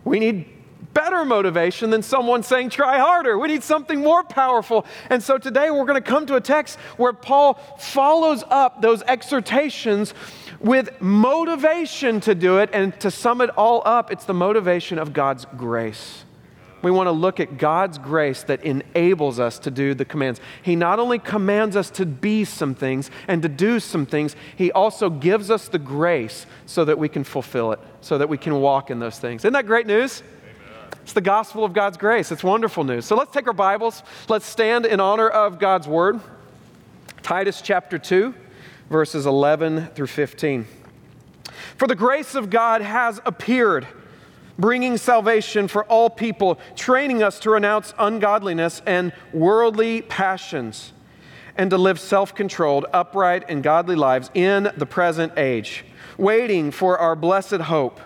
We 0.05 0.21
need 0.21 0.47
better 0.95 1.25
motivation 1.25 1.91
than 1.91 2.03
someone 2.03 2.43
saying 2.43 2.71
try 2.71 2.99
harder. 2.99 3.39
We 3.39 3.49
need 3.49 3.63
something 3.63 4.01
more 4.01 4.25
powerful. 4.25 4.87
And 5.11 5.23
so 5.23 5.39
today 5.39 5.71
we're 5.71 5.85
going 5.85 6.03
to 6.03 6.09
come 6.11 6.27
to 6.27 6.37
a 6.37 6.41
text 6.41 6.79
where 6.97 7.13
Paul 7.13 7.55
follows 7.79 8.43
up 8.49 8.83
those 8.83 9.03
exhortations 9.03 10.15
with 10.61 11.01
motivation 11.01 12.21
to 12.21 12.35
do 12.35 12.59
it. 12.59 12.71
And 12.73 12.99
to 13.01 13.11
sum 13.11 13.41
it 13.41 13.51
all 13.51 13.83
up, 13.85 14.11
it's 14.11 14.25
the 14.25 14.35
motivation 14.35 14.99
of 14.99 15.13
God's 15.13 15.45
grace 15.57 16.25
we 16.87 16.93
want 16.93 17.09
to 17.09 17.13
look 17.13 17.41
at 17.41 17.59
God's 17.59 17.99
grace 17.99 18.45
that 18.45 18.63
enables 18.63 19.41
us 19.41 19.59
to 19.61 19.73
do 19.73 19.93
the 19.93 20.05
commands. 20.05 20.41
He 20.63 20.77
not 20.77 21.01
only 21.01 21.19
commands 21.19 21.75
us 21.75 21.91
to 21.91 22.07
be 22.07 22.45
some 22.45 22.77
things 22.77 23.11
and 23.27 23.43
to 23.43 23.49
do 23.49 23.81
some 23.81 24.07
things, 24.07 24.37
He 24.55 24.71
also 24.71 25.11
gives 25.11 25.51
us 25.51 25.67
the 25.67 25.81
grace 25.81 26.47
so 26.65 26.85
that 26.85 26.97
we 26.97 27.09
can 27.09 27.25
fulfill 27.25 27.73
it, 27.73 27.81
so 28.03 28.19
that 28.19 28.29
we 28.29 28.39
can 28.39 28.61
walk 28.61 28.91
in 28.93 29.01
those 29.01 29.19
things. 29.19 29.41
Isn't 29.41 29.55
that 29.55 29.67
great 29.67 29.89
news? 29.89 30.23
It's 31.03 31.13
the 31.13 31.21
gospel 31.21 31.65
of 31.65 31.73
God's 31.73 31.97
grace. 31.97 32.33
It's 32.33 32.45
wonderful 32.45 32.85
news. 32.85 33.05
So 33.05 33.17
let's 33.17 33.33
take 33.33 33.47
our 33.47 33.53
Bibles. 33.53 34.03
Let's 34.29 34.47
stand 34.47 34.87
in 34.87 35.01
honor 35.01 35.29
of 35.29 35.59
God's 35.59 35.87
word. 35.87 36.21
Titus 37.23 37.61
chapter 37.61 37.99
2, 37.99 38.35
verses 38.91 39.27
11 39.27 39.89
through 39.95 40.07
15. 40.07 40.67
For 41.77 41.87
the 41.89 41.95
grace 41.95 42.35
of 42.35 42.51
God 42.51 42.83
has 42.83 43.21
appeared 43.25 43.87
bringing 44.59 44.97
salvation 44.97 45.69
for 45.69 45.85
all 45.85 46.11
people, 46.11 46.59
training 46.75 47.23
us 47.23 47.39
to 47.41 47.51
renounce 47.51 47.95
ungodliness 47.99 48.83
and 48.87 49.13
worldly 49.33 50.03
passions, 50.03 50.93
and 51.57 51.71
to 51.71 51.79
live 51.79 51.99
self 51.99 52.35
controlled, 52.35 52.87
upright, 52.93 53.45
and 53.49 53.63
godly 53.63 53.97
lives 53.97 54.31
in 54.35 54.71
the 54.77 54.87
present 54.87 55.33
age, 55.37 55.85
waiting 56.19 56.71
for 56.71 56.99
our 56.99 57.17
blessed 57.17 57.63
hope, 57.63 58.01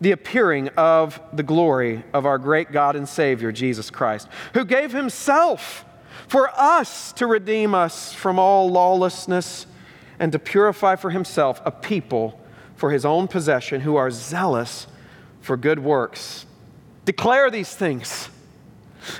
the 0.00 0.12
appearing 0.12 0.68
of 0.76 1.20
the 1.32 1.42
glory 1.42 2.02
of 2.12 2.24
our 2.26 2.38
great 2.38 2.72
God 2.72 2.96
and 2.96 3.08
Savior, 3.08 3.52
Jesus 3.52 3.90
Christ, 3.90 4.28
who 4.54 4.64
gave 4.64 4.92
himself 4.92 5.84
for 6.26 6.50
us 6.58 7.12
to 7.14 7.26
redeem 7.26 7.74
us 7.74 8.12
from 8.12 8.38
all 8.38 8.70
lawlessness 8.70 9.66
and 10.18 10.32
to 10.32 10.38
purify 10.38 10.96
for 10.96 11.10
himself 11.10 11.60
a 11.64 11.70
people 11.70 12.40
for 12.76 12.90
his 12.90 13.04
own 13.04 13.28
possession 13.28 13.82
who 13.82 13.96
are 13.96 14.10
zealous 14.10 14.86
for 15.40 15.56
good 15.56 15.78
works. 15.78 16.46
Declare 17.04 17.50
these 17.50 17.74
things. 17.74 18.28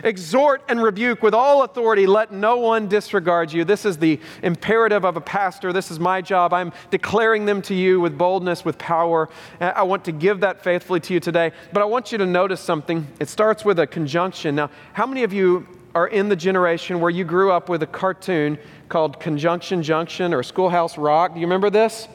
Exhort 0.04 0.62
and 0.68 0.82
rebuke 0.82 1.22
with 1.22 1.34
all 1.34 1.62
authority. 1.62 2.06
Let 2.06 2.32
no 2.32 2.56
one 2.56 2.88
disregard 2.88 3.52
you. 3.52 3.64
This 3.64 3.84
is 3.84 3.98
the 3.98 4.20
imperative 4.42 5.04
of 5.04 5.16
a 5.16 5.20
pastor. 5.20 5.72
This 5.72 5.90
is 5.90 5.98
my 5.98 6.20
job. 6.20 6.52
I'm 6.52 6.72
declaring 6.90 7.46
them 7.46 7.62
to 7.62 7.74
you 7.74 8.00
with 8.00 8.16
boldness, 8.16 8.64
with 8.64 8.78
power. 8.78 9.28
I 9.60 9.82
want 9.82 10.04
to 10.06 10.12
give 10.12 10.40
that 10.40 10.62
faithfully 10.62 11.00
to 11.00 11.14
you 11.14 11.20
today. 11.20 11.52
But 11.72 11.82
I 11.82 11.86
want 11.86 12.12
you 12.12 12.18
to 12.18 12.26
notice 12.26 12.60
something. 12.60 13.06
It 13.18 13.28
starts 13.28 13.64
with 13.64 13.78
a 13.78 13.86
conjunction. 13.86 14.56
Now, 14.56 14.70
how 14.92 15.06
many 15.06 15.22
of 15.22 15.32
you 15.32 15.66
are 15.94 16.06
in 16.06 16.28
the 16.28 16.36
generation 16.36 17.00
where 17.00 17.10
you 17.10 17.24
grew 17.24 17.50
up 17.50 17.68
with 17.68 17.82
a 17.82 17.86
cartoon 17.86 18.58
called 18.88 19.18
Conjunction 19.18 19.82
Junction 19.82 20.32
or 20.32 20.42
Schoolhouse 20.42 20.96
Rock? 20.96 21.34
Do 21.34 21.40
you 21.40 21.46
remember 21.46 21.70
this? 21.70 22.06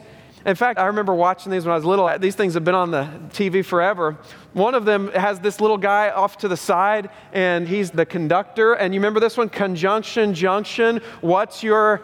In 0.45 0.55
fact, 0.55 0.77
I 0.77 0.85
remember 0.85 1.15
watching 1.15 1.51
these 1.51 1.65
when 1.65 1.71
I 1.71 1.75
was 1.75 1.85
little. 1.85 2.19
These 2.19 2.35
things 2.35 2.53
have 2.53 2.63
been 2.63 2.75
on 2.75 2.91
the 2.91 3.09
TV 3.29 3.65
forever. 3.65 4.15
One 4.53 4.75
of 4.75 4.85
them 4.85 5.11
has 5.13 5.39
this 5.39 5.59
little 5.59 5.77
guy 5.77 6.11
off 6.11 6.37
to 6.39 6.47
the 6.47 6.55
side, 6.55 7.09
and 7.33 7.67
he's 7.67 7.89
the 7.89 8.05
conductor. 8.05 8.73
And 8.73 8.93
you 8.93 8.99
remember 8.99 9.19
this 9.19 9.37
one? 9.37 9.49
Conjunction 9.49 10.35
Junction. 10.35 11.01
What's 11.21 11.63
your. 11.63 12.01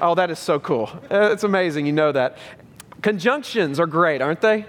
Oh, 0.00 0.14
that 0.14 0.30
is 0.30 0.38
so 0.38 0.60
cool. 0.60 0.88
Uh, 1.10 1.30
it's 1.32 1.42
amazing. 1.42 1.84
You 1.84 1.92
know 1.92 2.12
that. 2.12 2.38
Conjunctions 3.02 3.80
are 3.80 3.86
great, 3.86 4.22
aren't 4.22 4.40
they? 4.40 4.64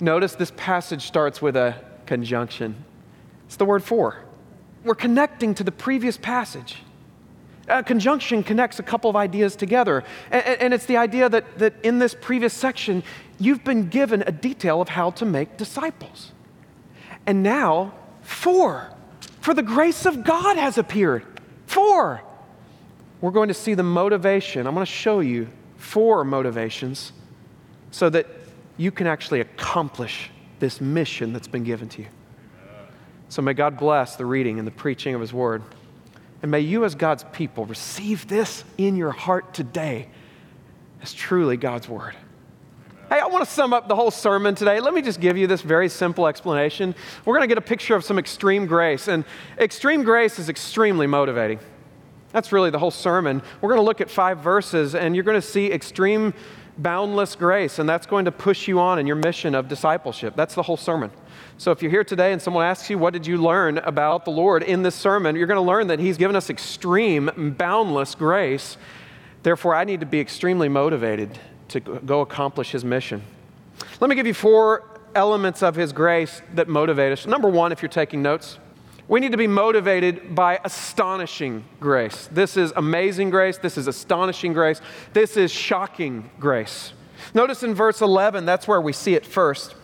Notice 0.00 0.34
this 0.34 0.52
passage 0.56 1.06
starts 1.06 1.40
with 1.40 1.54
a 1.54 1.76
conjunction. 2.06 2.84
It's 3.46 3.56
the 3.56 3.64
word 3.64 3.84
for. 3.84 4.18
We're 4.82 4.96
connecting 4.96 5.54
to 5.54 5.64
the 5.64 5.72
previous 5.72 6.16
passage. 6.16 6.78
A 7.68 7.82
conjunction 7.82 8.42
connects 8.42 8.78
a 8.78 8.82
couple 8.82 9.08
of 9.08 9.16
ideas 9.16 9.56
together. 9.56 10.04
And, 10.30 10.44
and, 10.60 10.74
it's 10.74 10.86
the 10.86 10.98
idea 10.98 11.28
that, 11.28 11.58
that 11.58 11.74
in 11.82 11.98
this 11.98 12.14
previous 12.14 12.52
section, 12.52 13.02
you've 13.38 13.64
been 13.64 13.88
given 13.88 14.22
a 14.26 14.32
detail 14.32 14.80
of 14.80 14.90
how 14.90 15.10
to 15.12 15.24
make 15.24 15.56
disciples. 15.56 16.32
And 17.26 17.42
now, 17.42 17.94
for. 18.22 18.90
For 19.40 19.54
the 19.54 19.62
grace 19.62 20.04
of 20.04 20.24
God 20.24 20.56
has 20.56 20.76
appeared. 20.76 21.24
For. 21.66 22.22
We're 23.20 23.30
going 23.30 23.48
to 23.48 23.54
see 23.54 23.74
the 23.74 23.82
motivation. 23.82 24.66
I'm 24.66 24.74
going 24.74 24.84
to 24.84 24.92
show 24.92 25.20
you 25.20 25.48
four 25.76 26.24
motivations 26.24 27.12
so 27.90 28.10
that 28.10 28.26
you 28.76 28.90
can 28.90 29.06
actually 29.06 29.40
accomplish 29.40 30.30
this 30.58 30.80
mission 30.80 31.32
that's 31.32 31.48
been 31.48 31.64
given 31.64 31.88
to 31.90 32.02
you. 32.02 32.08
So 33.28 33.42
may 33.42 33.54
God 33.54 33.78
bless 33.78 34.16
the 34.16 34.26
reading 34.26 34.58
and 34.58 34.66
the 34.66 34.72
preaching 34.72 35.14
of 35.14 35.20
His 35.20 35.32
word. 35.32 35.62
And 36.42 36.50
may 36.50 36.60
you, 36.60 36.84
as 36.84 36.94
God's 36.94 37.24
people, 37.32 37.64
receive 37.64 38.28
this 38.28 38.64
in 38.76 38.96
your 38.96 39.12
heart 39.12 39.54
today 39.54 40.08
as 41.00 41.14
truly 41.14 41.56
God's 41.56 41.88
word. 41.88 42.14
Hey, 43.10 43.20
I 43.20 43.26
want 43.26 43.44
to 43.44 43.50
sum 43.50 43.72
up 43.72 43.86
the 43.86 43.94
whole 43.94 44.10
sermon 44.10 44.54
today. 44.54 44.80
Let 44.80 44.94
me 44.94 45.02
just 45.02 45.20
give 45.20 45.36
you 45.36 45.46
this 45.46 45.60
very 45.60 45.88
simple 45.88 46.26
explanation. 46.26 46.94
We're 47.24 47.34
going 47.34 47.48
to 47.48 47.54
get 47.54 47.58
a 47.58 47.66
picture 47.66 47.94
of 47.94 48.04
some 48.04 48.18
extreme 48.18 48.66
grace, 48.66 49.08
and 49.08 49.24
extreme 49.58 50.02
grace 50.02 50.38
is 50.38 50.48
extremely 50.48 51.06
motivating. 51.06 51.60
That's 52.32 52.50
really 52.50 52.70
the 52.70 52.78
whole 52.78 52.90
sermon. 52.90 53.42
We're 53.60 53.68
going 53.68 53.80
to 53.80 53.84
look 53.84 54.00
at 54.00 54.10
five 54.10 54.38
verses, 54.38 54.94
and 54.94 55.14
you're 55.14 55.22
going 55.22 55.40
to 55.40 55.46
see 55.46 55.70
extreme, 55.70 56.34
boundless 56.78 57.36
grace, 57.36 57.78
and 57.78 57.88
that's 57.88 58.06
going 58.06 58.24
to 58.24 58.32
push 58.32 58.66
you 58.68 58.78
on 58.80 58.98
in 58.98 59.06
your 59.06 59.16
mission 59.16 59.54
of 59.54 59.68
discipleship. 59.68 60.34
That's 60.36 60.54
the 60.54 60.62
whole 60.62 60.76
sermon. 60.76 61.10
So 61.56 61.70
if 61.70 61.82
you're 61.82 61.90
here 61.90 62.04
today 62.04 62.32
and 62.32 62.42
someone 62.42 62.64
asks 62.64 62.90
you, 62.90 62.98
What 62.98 63.12
did 63.12 63.26
you 63.26 63.38
learn 63.38 63.78
about 63.78 64.24
the 64.24 64.30
Lord 64.30 64.62
in 64.62 64.82
this 64.82 64.94
sermon? 64.94 65.36
you're 65.36 65.46
going 65.46 65.56
to 65.56 65.62
learn 65.62 65.86
that 65.88 66.00
He's 66.00 66.16
given 66.16 66.36
us 66.36 66.50
extreme, 66.50 67.54
boundless 67.56 68.14
grace. 68.14 68.76
Therefore, 69.42 69.74
I 69.74 69.84
need 69.84 70.00
to 70.00 70.06
be 70.06 70.20
extremely 70.20 70.68
motivated 70.68 71.38
to 71.68 71.80
go 71.80 72.20
accomplish 72.20 72.72
His 72.72 72.84
mission. 72.84 73.22
Let 74.00 74.10
me 74.10 74.16
give 74.16 74.26
you 74.26 74.34
four 74.34 74.84
elements 75.14 75.62
of 75.62 75.76
His 75.76 75.92
grace 75.92 76.42
that 76.54 76.68
motivate 76.68 77.12
us. 77.12 77.26
Number 77.26 77.48
one, 77.48 77.72
if 77.72 77.82
you're 77.82 77.88
taking 77.88 78.22
notes, 78.22 78.58
we 79.08 79.20
need 79.20 79.32
to 79.32 79.38
be 79.38 79.46
motivated 79.46 80.34
by 80.34 80.60
astonishing 80.64 81.64
grace. 81.80 82.28
This 82.32 82.56
is 82.56 82.72
amazing 82.76 83.30
grace. 83.30 83.58
This 83.58 83.76
is 83.76 83.86
astonishing 83.86 84.52
grace. 84.52 84.80
This 85.12 85.36
is 85.36 85.52
shocking 85.52 86.30
grace. 86.40 86.92
Notice 87.32 87.62
in 87.62 87.74
verse 87.74 88.00
11, 88.00 88.44
that's 88.44 88.66
where 88.66 88.80
we 88.80 88.92
see 88.92 89.14
it 89.14 89.26
first 89.26 89.74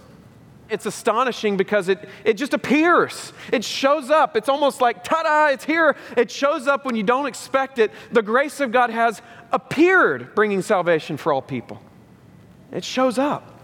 it's 0.71 0.87
astonishing 0.87 1.57
because 1.57 1.89
it, 1.89 2.09
it 2.25 2.35
just 2.35 2.55
appears. 2.55 3.33
It 3.53 3.65
shows 3.65 4.09
up. 4.09 4.37
It's 4.37 4.49
almost 4.49 4.81
like, 4.81 5.05
ta 5.05 5.23
da, 5.25 5.47
it's 5.49 5.65
here. 5.65 5.97
It 6.17 6.31
shows 6.31 6.67
up 6.67 6.85
when 6.85 6.95
you 6.95 7.03
don't 7.03 7.27
expect 7.27 7.79
it. 7.79 7.91
The 8.13 8.23
grace 8.23 8.61
of 8.61 8.73
God 8.73 8.91
has 8.91 9.21
appeared, 9.53 10.35
bringing 10.35 10.63
salvation 10.63 11.17
for 11.17 11.33
all 11.33 11.43
people. 11.43 11.83
It 12.73 12.85
shows 12.85 13.19
up. 13.19 13.60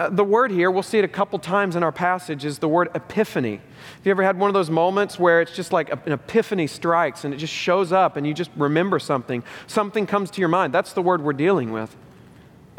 Uh, 0.00 0.08
the 0.08 0.24
word 0.24 0.50
here, 0.50 0.70
we'll 0.70 0.82
see 0.82 0.98
it 0.98 1.04
a 1.04 1.08
couple 1.08 1.38
times 1.38 1.76
in 1.76 1.82
our 1.82 1.92
passage, 1.92 2.46
is 2.46 2.58
the 2.58 2.66
word 2.66 2.88
epiphany. 2.94 3.56
Have 3.56 4.06
you 4.06 4.10
ever 4.10 4.22
had 4.22 4.38
one 4.38 4.48
of 4.48 4.54
those 4.54 4.70
moments 4.70 5.18
where 5.18 5.42
it's 5.42 5.54
just 5.54 5.74
like 5.74 5.92
an 5.92 6.12
epiphany 6.12 6.66
strikes 6.66 7.26
and 7.26 7.34
it 7.34 7.36
just 7.36 7.52
shows 7.52 7.92
up 7.92 8.16
and 8.16 8.26
you 8.26 8.32
just 8.32 8.50
remember 8.56 8.98
something? 8.98 9.44
Something 9.66 10.06
comes 10.06 10.30
to 10.30 10.40
your 10.40 10.48
mind. 10.48 10.72
That's 10.72 10.94
the 10.94 11.02
word 11.02 11.22
we're 11.22 11.34
dealing 11.34 11.70
with. 11.70 11.94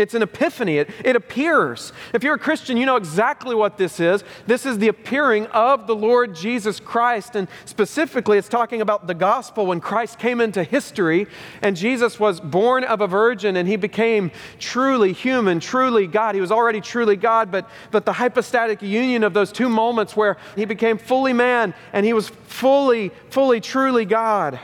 It's 0.02 0.14
an 0.14 0.24
epiphany. 0.24 0.78
It, 0.78 0.90
it 1.06 1.16
appears. 1.16 1.94
If 2.14 2.24
you're 2.24 2.36
a 2.36 2.40
Christian, 2.40 2.76
you 2.76 2.86
know 2.86 2.96
exactly 2.96 3.56
what 3.56 3.78
this 3.78 4.00
is. 4.00 4.24
This 4.48 4.66
is 4.66 4.80
the 4.80 4.88
appearing 4.88 5.48
of 5.48 5.88
the 5.88 5.96
Lord 5.96 6.36
Jesus 6.36 6.80
Christ. 6.80 7.36
And 7.36 7.48
specifically, 7.66 8.38
it's 8.38 8.50
talking 8.50 8.82
about 8.82 9.08
the 9.08 9.14
gospel 9.14 9.66
when 9.66 9.80
Christ 9.80 10.20
came 10.20 10.42
into 10.42 10.64
history 10.64 11.28
and 11.62 11.78
Jesus 11.78 12.20
was 12.20 12.40
born 12.40 12.84
of 12.84 13.02
a 13.02 13.08
virgin 13.08 13.56
and 13.56 13.68
he 13.68 13.76
became 13.76 14.32
truly 14.60 15.14
human, 15.14 15.60
truly 15.60 16.08
God. 16.08 16.36
He 16.36 16.42
was 16.42 16.52
already 16.52 16.82
truly 16.82 17.16
God, 17.16 17.52
but, 17.52 17.70
but 17.92 18.06
the 18.06 18.14
hypostatic 18.14 18.82
union 18.82 19.24
of 19.24 19.34
those 19.34 19.52
two 19.52 19.70
moments 19.70 20.16
where 20.16 20.38
he 20.56 20.66
became 20.66 20.98
fully 20.98 21.34
man 21.34 21.74
and 21.94 22.06
he 22.06 22.14
was 22.14 22.30
fully, 22.30 23.12
fully, 23.30 23.62
truly 23.62 24.06
God. 24.06 24.60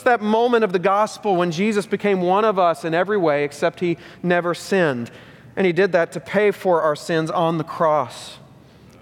It's 0.00 0.04
that 0.06 0.22
moment 0.22 0.64
of 0.64 0.72
the 0.72 0.78
gospel 0.78 1.36
when 1.36 1.50
Jesus 1.50 1.84
became 1.84 2.22
one 2.22 2.42
of 2.42 2.58
us 2.58 2.86
in 2.86 2.94
every 2.94 3.18
way 3.18 3.44
except 3.44 3.80
he 3.80 3.98
never 4.22 4.54
sinned. 4.54 5.10
And 5.56 5.66
he 5.66 5.74
did 5.74 5.92
that 5.92 6.12
to 6.12 6.20
pay 6.20 6.52
for 6.52 6.80
our 6.80 6.96
sins 6.96 7.30
on 7.30 7.58
the 7.58 7.64
cross. 7.64 8.38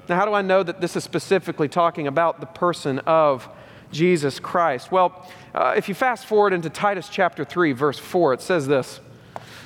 Now, 0.09 0.17
how 0.17 0.25
do 0.25 0.33
I 0.33 0.43
know 0.43 0.64
that 0.64 0.81
this 0.81 0.97
is 0.97 1.05
specifically 1.05 1.69
talking 1.69 2.09
about 2.09 2.40
the 2.40 2.47
person 2.47 2.99
of 3.07 3.49
Jesus 3.93 4.40
Christ? 4.40 4.90
Well, 4.90 5.25
uh, 5.55 5.75
if 5.76 5.88
you 5.88 5.95
fast 5.95 6.26
forward 6.26 6.52
into 6.52 6.69
Titus 6.69 7.09
chapter 7.09 7.45
3, 7.45 7.71
verse 7.71 8.00
4, 8.00 8.33
it 8.33 8.40
says 8.43 8.67
this 8.67 8.99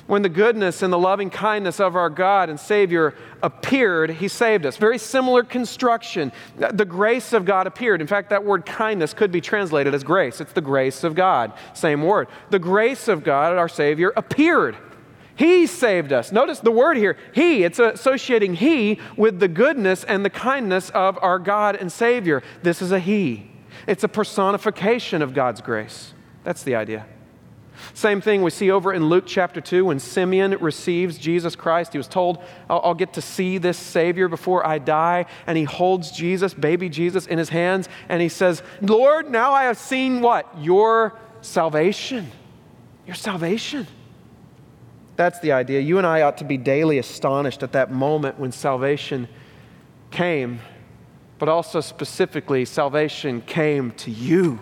when 0.07 0.21
the 0.21 0.29
goodness 0.29 0.81
and 0.81 0.91
the 0.91 0.99
loving 0.99 1.29
kindness 1.29 1.79
of 1.79 1.95
our 1.95 2.09
God 2.09 2.49
and 2.49 2.59
Savior 2.59 3.15
appeared, 3.41 4.09
He 4.09 4.27
saved 4.27 4.65
us. 4.65 4.77
Very 4.77 4.97
similar 4.97 5.43
construction. 5.43 6.31
The 6.57 6.85
grace 6.85 7.31
of 7.31 7.45
God 7.45 7.67
appeared. 7.67 8.01
In 8.01 8.07
fact, 8.07 8.29
that 8.31 8.43
word 8.43 8.65
kindness 8.65 9.13
could 9.13 9.31
be 9.31 9.41
translated 9.41 9.93
as 9.93 10.03
grace. 10.03 10.41
It's 10.41 10.53
the 10.53 10.61
grace 10.61 11.03
of 11.03 11.15
God. 11.15 11.53
Same 11.73 12.01
word. 12.01 12.27
The 12.49 12.59
grace 12.59 13.07
of 13.07 13.23
God, 13.23 13.57
our 13.57 13.69
Savior, 13.69 14.11
appeared. 14.17 14.75
He 15.35 15.65
saved 15.65 16.13
us. 16.13 16.31
Notice 16.31 16.59
the 16.59 16.71
word 16.71 16.97
here, 16.97 17.17
He. 17.33 17.63
It's 17.63 17.79
associating 17.79 18.55
He 18.55 18.99
with 19.17 19.39
the 19.39 19.47
goodness 19.47 20.03
and 20.03 20.23
the 20.23 20.29
kindness 20.29 20.89
of 20.91 21.17
our 21.21 21.39
God 21.39 21.75
and 21.75 21.91
Savior. 21.91 22.43
This 22.61 22.81
is 22.81 22.91
a 22.91 22.99
He. 22.99 23.49
It's 23.87 24.03
a 24.03 24.07
personification 24.07 25.21
of 25.21 25.33
God's 25.33 25.61
grace. 25.61 26.13
That's 26.43 26.63
the 26.63 26.75
idea. 26.75 27.05
Same 27.93 28.21
thing 28.21 28.41
we 28.41 28.51
see 28.51 28.71
over 28.71 28.93
in 28.93 29.09
Luke 29.09 29.25
chapter 29.27 29.61
2 29.61 29.85
when 29.85 29.99
Simeon 29.99 30.57
receives 30.59 31.17
Jesus 31.17 31.55
Christ. 31.55 31.91
He 31.91 31.97
was 31.97 32.07
told, 32.07 32.43
I'll, 32.69 32.81
I'll, 32.83 32.93
get 32.93 33.13
to 33.13 33.21
see 33.21 33.57
this 33.57 33.77
Savior 33.77 34.27
before 34.27 34.65
I 34.65 34.79
die. 34.79 35.25
And 35.47 35.57
he 35.57 35.63
holds 35.63 36.11
Jesus, 36.11 36.53
baby 36.53 36.89
Jesus, 36.89 37.25
in 37.25 37.37
his 37.37 37.49
hands. 37.49 37.89
And 38.09 38.21
he 38.21 38.29
says, 38.29 38.63
Lord, 38.81 39.29
now 39.29 39.53
I 39.53 39.63
have 39.63 39.77
seen 39.77 40.21
what? 40.21 40.47
Your 40.59 41.17
salvation. 41.41 42.31
Your 43.05 43.15
salvation. 43.15 43.87
That's 45.15 45.39
the 45.39 45.51
idea. 45.51 45.79
You 45.79 45.97
and 45.97 46.07
I 46.07 46.21
ought 46.21 46.37
to 46.37 46.45
be 46.45 46.57
daily 46.57 46.97
astonished 46.97 47.63
at 47.63 47.73
that 47.73 47.91
moment 47.91 48.39
when 48.39 48.51
salvation 48.51 49.27
came, 50.09 50.59
but 51.37 51.49
also 51.49 51.81
specifically, 51.81 52.65
salvation 52.65 53.41
came 53.41 53.91
to 53.91 54.11
you. 54.11 54.59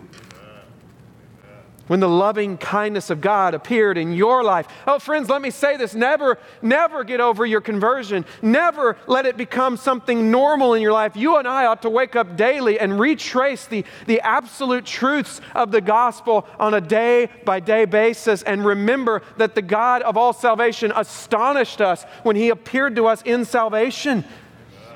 When 1.92 2.00
the 2.00 2.08
loving 2.08 2.58
kindness 2.58 3.10
of 3.10 3.20
God 3.20 3.54
appeared 3.54 3.98
in 3.98 4.14
your 4.14 4.46
life. 4.46 4.66
Oh, 4.88 4.98
friends, 4.98 5.28
let 5.28 5.42
me 5.42 5.50
say 5.52 5.76
this 5.76 5.94
never, 5.94 6.38
never 6.62 7.04
get 7.04 7.20
over 7.20 7.46
your 7.46 7.60
conversion. 7.60 8.24
Never 8.42 8.96
let 9.08 9.26
it 9.26 9.36
become 9.36 9.76
something 9.76 10.32
normal 10.32 10.74
in 10.74 10.82
your 10.82 10.94
life. 10.94 11.18
You 11.18 11.36
and 11.36 11.46
I 11.46 11.66
ought 11.66 11.82
to 11.82 11.90
wake 11.90 12.16
up 12.16 12.38
daily 12.38 12.80
and 12.80 12.98
retrace 12.98 13.66
the, 13.66 13.84
the 14.08 14.22
absolute 14.22 14.86
truths 14.86 15.42
of 15.54 15.72
the 15.72 15.82
gospel 15.82 16.48
on 16.58 16.74
a 16.74 16.80
day 16.80 17.28
by 17.44 17.60
day 17.60 17.84
basis 17.84 18.42
and 18.42 18.64
remember 18.64 19.22
that 19.36 19.54
the 19.54 19.62
God 19.62 20.02
of 20.04 20.16
all 20.16 20.32
salvation 20.32 20.94
astonished 20.96 21.82
us 21.82 22.06
when 22.24 22.38
he 22.38 22.48
appeared 22.48 22.96
to 22.96 23.08
us 23.08 23.22
in 23.24 23.44
salvation. 23.44 24.24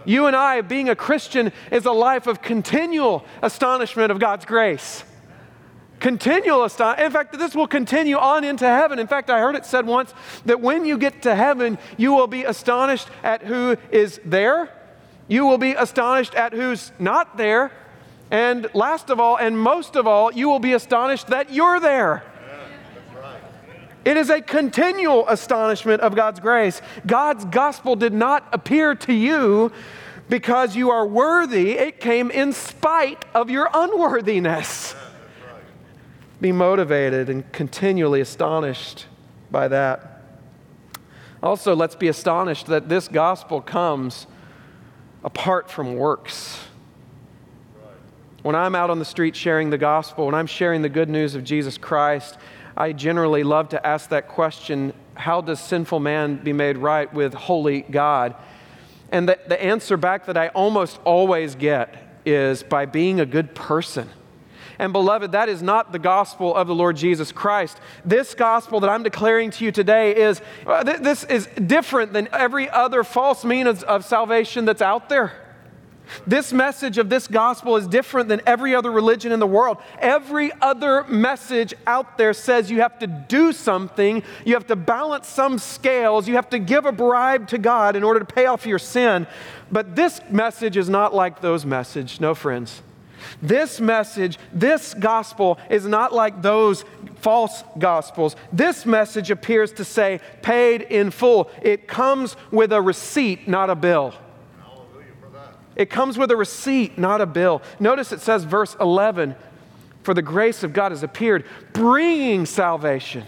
You 0.05 0.27
and 0.27 0.35
I, 0.35 0.61
being 0.61 0.87
a 0.87 0.95
Christian, 0.95 1.51
is 1.73 1.85
a 1.85 1.91
life 1.91 2.25
of 2.25 2.41
continual 2.41 3.25
astonishment 3.41 4.13
of 4.13 4.19
God's 4.19 4.45
grace. 4.45 5.03
Continual 5.99 6.63
astonishment. 6.65 7.05
In 7.05 7.11
fact, 7.11 7.37
this 7.37 7.55
will 7.55 7.67
continue 7.67 8.17
on 8.17 8.43
into 8.43 8.67
heaven. 8.67 8.99
In 8.99 9.07
fact, 9.07 9.29
I 9.29 9.39
heard 9.39 9.55
it 9.55 9.65
said 9.65 9.85
once 9.85 10.13
that 10.45 10.61
when 10.61 10.85
you 10.85 10.97
get 10.97 11.21
to 11.23 11.35
heaven, 11.35 11.77
you 11.97 12.13
will 12.13 12.27
be 12.27 12.43
astonished 12.43 13.07
at 13.23 13.43
who 13.43 13.77
is 13.91 14.19
there, 14.25 14.69
you 15.27 15.45
will 15.45 15.57
be 15.57 15.71
astonished 15.71 16.35
at 16.35 16.53
who's 16.53 16.91
not 16.99 17.37
there, 17.37 17.71
and 18.29 18.67
last 18.73 19.09
of 19.09 19.19
all, 19.19 19.37
and 19.37 19.57
most 19.57 19.95
of 19.95 20.07
all, 20.07 20.31
you 20.31 20.49
will 20.49 20.59
be 20.59 20.73
astonished 20.73 21.27
that 21.27 21.51
you're 21.51 21.79
there. 21.79 22.23
It 24.03 24.17
is 24.17 24.29
a 24.29 24.39
continual 24.39 25.27
astonishment 25.27 26.01
of 26.01 26.15
God's 26.15 26.39
grace. 26.39 26.79
God's 27.07 27.45
gospel 27.45 27.95
did 27.95 28.13
not 28.13 28.47
appear 28.53 28.93
to 28.93 29.13
you 29.13 29.71
because 30.29 30.75
you 30.75 30.91
are 30.91 31.07
worthy, 31.07 31.71
it 31.71 31.99
came 31.99 32.29
in 32.29 32.53
spite 32.53 33.25
of 33.33 33.49
your 33.49 33.69
unworthiness 33.73 34.95
be 36.41 36.51
motivated 36.51 37.29
and 37.29 37.49
continually 37.51 38.21
astonished 38.21 39.05
by 39.51 39.67
that. 39.67 40.21
Also, 41.41 41.75
let's 41.75 41.95
be 41.95 42.07
astonished 42.07 42.67
that 42.67 42.89
this 42.89 43.07
gospel 43.07 43.61
comes 43.61 44.27
apart 45.23 45.69
from 45.69 45.95
works. 45.95 46.59
When 48.41 48.55
I'm 48.55 48.75
out 48.75 48.89
on 48.89 48.99
the 48.99 49.05
street 49.05 49.35
sharing 49.35 49.69
the 49.69 49.77
gospel, 49.77 50.25
when 50.25 50.35
I'm 50.35 50.47
sharing 50.47 50.81
the 50.81 50.89
good 50.89 51.09
news 51.09 51.35
of 51.35 51.43
Jesus 51.43 51.77
Christ, 51.77 52.37
I 52.77 52.93
generally 52.93 53.43
love 53.43 53.69
to 53.69 53.85
ask 53.85 54.09
that 54.09 54.27
question 54.27 54.93
how 55.15 55.41
does 55.41 55.59
sinful 55.59 55.99
man 55.99 56.37
be 56.37 56.53
made 56.53 56.77
right 56.77 57.11
with 57.13 57.33
holy 57.33 57.81
God? 57.81 58.35
And 59.11 59.29
the, 59.29 59.39
the 59.47 59.61
answer 59.61 59.97
back 59.97 60.25
that 60.25 60.37
I 60.37 60.49
almost 60.49 60.99
always 61.05 61.55
get 61.55 62.21
is 62.25 62.63
by 62.63 62.85
being 62.85 63.19
a 63.19 63.25
good 63.25 63.55
person. 63.55 64.09
And 64.79 64.93
beloved, 64.93 65.31
that 65.31 65.49
is 65.49 65.61
not 65.61 65.91
the 65.91 65.99
gospel 65.99 66.55
of 66.55 66.67
the 66.67 66.75
Lord 66.75 66.97
Jesus 66.97 67.31
Christ. 67.31 67.79
This 68.03 68.33
gospel 68.33 68.79
that 68.81 68.89
I'm 68.89 69.03
declaring 69.03 69.51
to 69.51 69.65
you 69.65 69.71
today 69.71 70.15
is 70.15 70.41
uh, 70.65 70.83
th- 70.83 70.99
this 70.99 71.23
is 71.23 71.47
different 71.47 72.13
than 72.13 72.27
every 72.31 72.69
other 72.69 73.03
false 73.03 73.45
means 73.45 73.83
of 73.83 74.05
salvation 74.05 74.65
that's 74.65 74.81
out 74.81 75.09
there. 75.09 75.45
This 76.27 76.53
message 76.53 76.97
of 76.97 77.09
this 77.09 77.27
gospel 77.27 77.77
is 77.77 77.87
different 77.87 78.29
than 78.29 78.41
every 78.45 78.75
other 78.75 78.91
religion 78.91 79.31
in 79.31 79.39
the 79.39 79.47
world. 79.47 79.77
Every 79.99 80.51
other 80.61 81.03
message 81.05 81.73
out 81.87 82.17
there 82.17 82.33
says 82.33 82.69
you 82.69 82.81
have 82.81 82.99
to 82.99 83.07
do 83.07 83.53
something, 83.53 84.23
you 84.45 84.53
have 84.53 84.67
to 84.67 84.75
balance 84.75 85.27
some 85.27 85.57
scales, 85.57 86.27
you 86.27 86.35
have 86.35 86.49
to 86.49 86.59
give 86.59 86.85
a 86.85 86.91
bribe 86.91 87.47
to 87.49 87.57
God 87.57 87.95
in 87.95 88.03
order 88.03 88.19
to 88.19 88.25
pay 88.25 88.45
off 88.45 88.65
your 88.65 88.79
sin. 88.79 89.27
But 89.71 89.95
this 89.95 90.21
message 90.29 90.77
is 90.77 90.89
not 90.89 91.13
like 91.13 91.41
those 91.41 91.65
messages. 91.65 92.19
No, 92.19 92.35
friends. 92.35 92.81
This 93.41 93.79
message, 93.79 94.37
this 94.53 94.93
gospel 94.93 95.59
is 95.69 95.85
not 95.85 96.13
like 96.13 96.41
those 96.41 96.85
false 97.17 97.63
gospels. 97.77 98.35
This 98.51 98.85
message 98.85 99.31
appears 99.31 99.71
to 99.73 99.85
say 99.85 100.19
paid 100.41 100.83
in 100.83 101.11
full. 101.11 101.49
It 101.61 101.87
comes 101.87 102.35
with 102.51 102.71
a 102.71 102.81
receipt, 102.81 103.47
not 103.47 103.69
a 103.69 103.75
bill. 103.75 104.13
It 105.75 105.89
comes 105.89 106.17
with 106.17 106.31
a 106.31 106.35
receipt, 106.37 106.97
not 106.97 107.19
a 107.21 107.25
bill. 107.25 107.61
Notice 107.79 108.11
it 108.11 108.21
says, 108.21 108.45
verse 108.45 108.77
11, 108.79 109.35
for 110.03 110.13
the 110.13 110.21
grace 110.21 110.63
of 110.63 110.71
God 110.71 110.91
has 110.91 111.03
appeared, 111.03 111.43
bringing 111.73 112.45
salvation. 112.45 113.25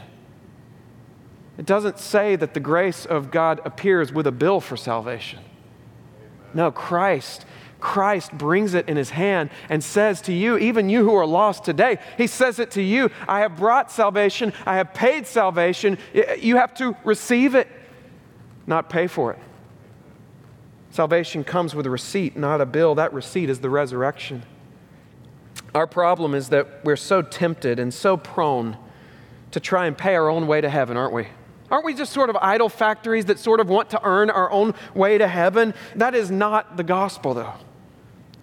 It 1.57 1.65
doesn't 1.65 1.99
say 1.99 2.35
that 2.35 2.53
the 2.53 2.59
grace 2.59 3.05
of 3.05 3.31
God 3.31 3.61
appears 3.65 4.13
with 4.13 4.27
a 4.27 4.31
bill 4.31 4.61
for 4.61 4.77
salvation. 4.77 5.39
No, 6.53 6.71
Christ 6.71 7.45
Christ 7.79 8.31
brings 8.31 8.73
it 8.73 8.89
in 8.89 8.97
his 8.97 9.11
hand 9.11 9.49
and 9.69 9.83
says 9.83 10.21
to 10.21 10.33
you, 10.33 10.57
even 10.57 10.89
you 10.89 11.03
who 11.03 11.13
are 11.15 11.25
lost 11.25 11.63
today, 11.63 11.99
he 12.17 12.27
says 12.27 12.59
it 12.59 12.71
to 12.71 12.81
you 12.81 13.11
I 13.27 13.41
have 13.41 13.57
brought 13.57 13.91
salvation, 13.91 14.53
I 14.65 14.77
have 14.77 14.93
paid 14.93 15.27
salvation. 15.27 15.97
You 16.39 16.57
have 16.57 16.73
to 16.75 16.95
receive 17.03 17.55
it, 17.55 17.67
not 18.65 18.89
pay 18.89 19.07
for 19.07 19.31
it. 19.33 19.39
Salvation 20.89 21.43
comes 21.43 21.75
with 21.75 21.85
a 21.85 21.89
receipt, 21.91 22.35
not 22.35 22.61
a 22.61 22.65
bill. 22.65 22.95
That 22.95 23.13
receipt 23.13 23.49
is 23.49 23.59
the 23.59 23.69
resurrection. 23.69 24.43
Our 25.75 25.85
problem 25.85 26.33
is 26.33 26.49
that 26.49 26.83
we're 26.83 26.95
so 26.95 27.21
tempted 27.21 27.77
and 27.77 27.93
so 27.93 28.17
prone 28.17 28.77
to 29.51 29.59
try 29.59 29.85
and 29.85 29.95
pay 29.95 30.15
our 30.15 30.29
own 30.29 30.47
way 30.47 30.61
to 30.61 30.69
heaven, 30.69 30.97
aren't 30.97 31.13
we? 31.13 31.27
Aren't 31.69 31.85
we 31.85 31.93
just 31.93 32.13
sort 32.13 32.29
of 32.29 32.37
idol 32.37 32.69
factories 32.69 33.25
that 33.25 33.37
sort 33.37 33.59
of 33.59 33.69
want 33.69 33.89
to 33.91 33.99
earn 34.03 34.29
our 34.29 34.49
own 34.49 34.73
way 34.95 35.17
to 35.17 35.27
heaven? 35.27 35.73
That 35.95 36.15
is 36.15 36.31
not 36.31 36.77
the 36.77 36.83
gospel, 36.83 37.33
though. 37.33 37.53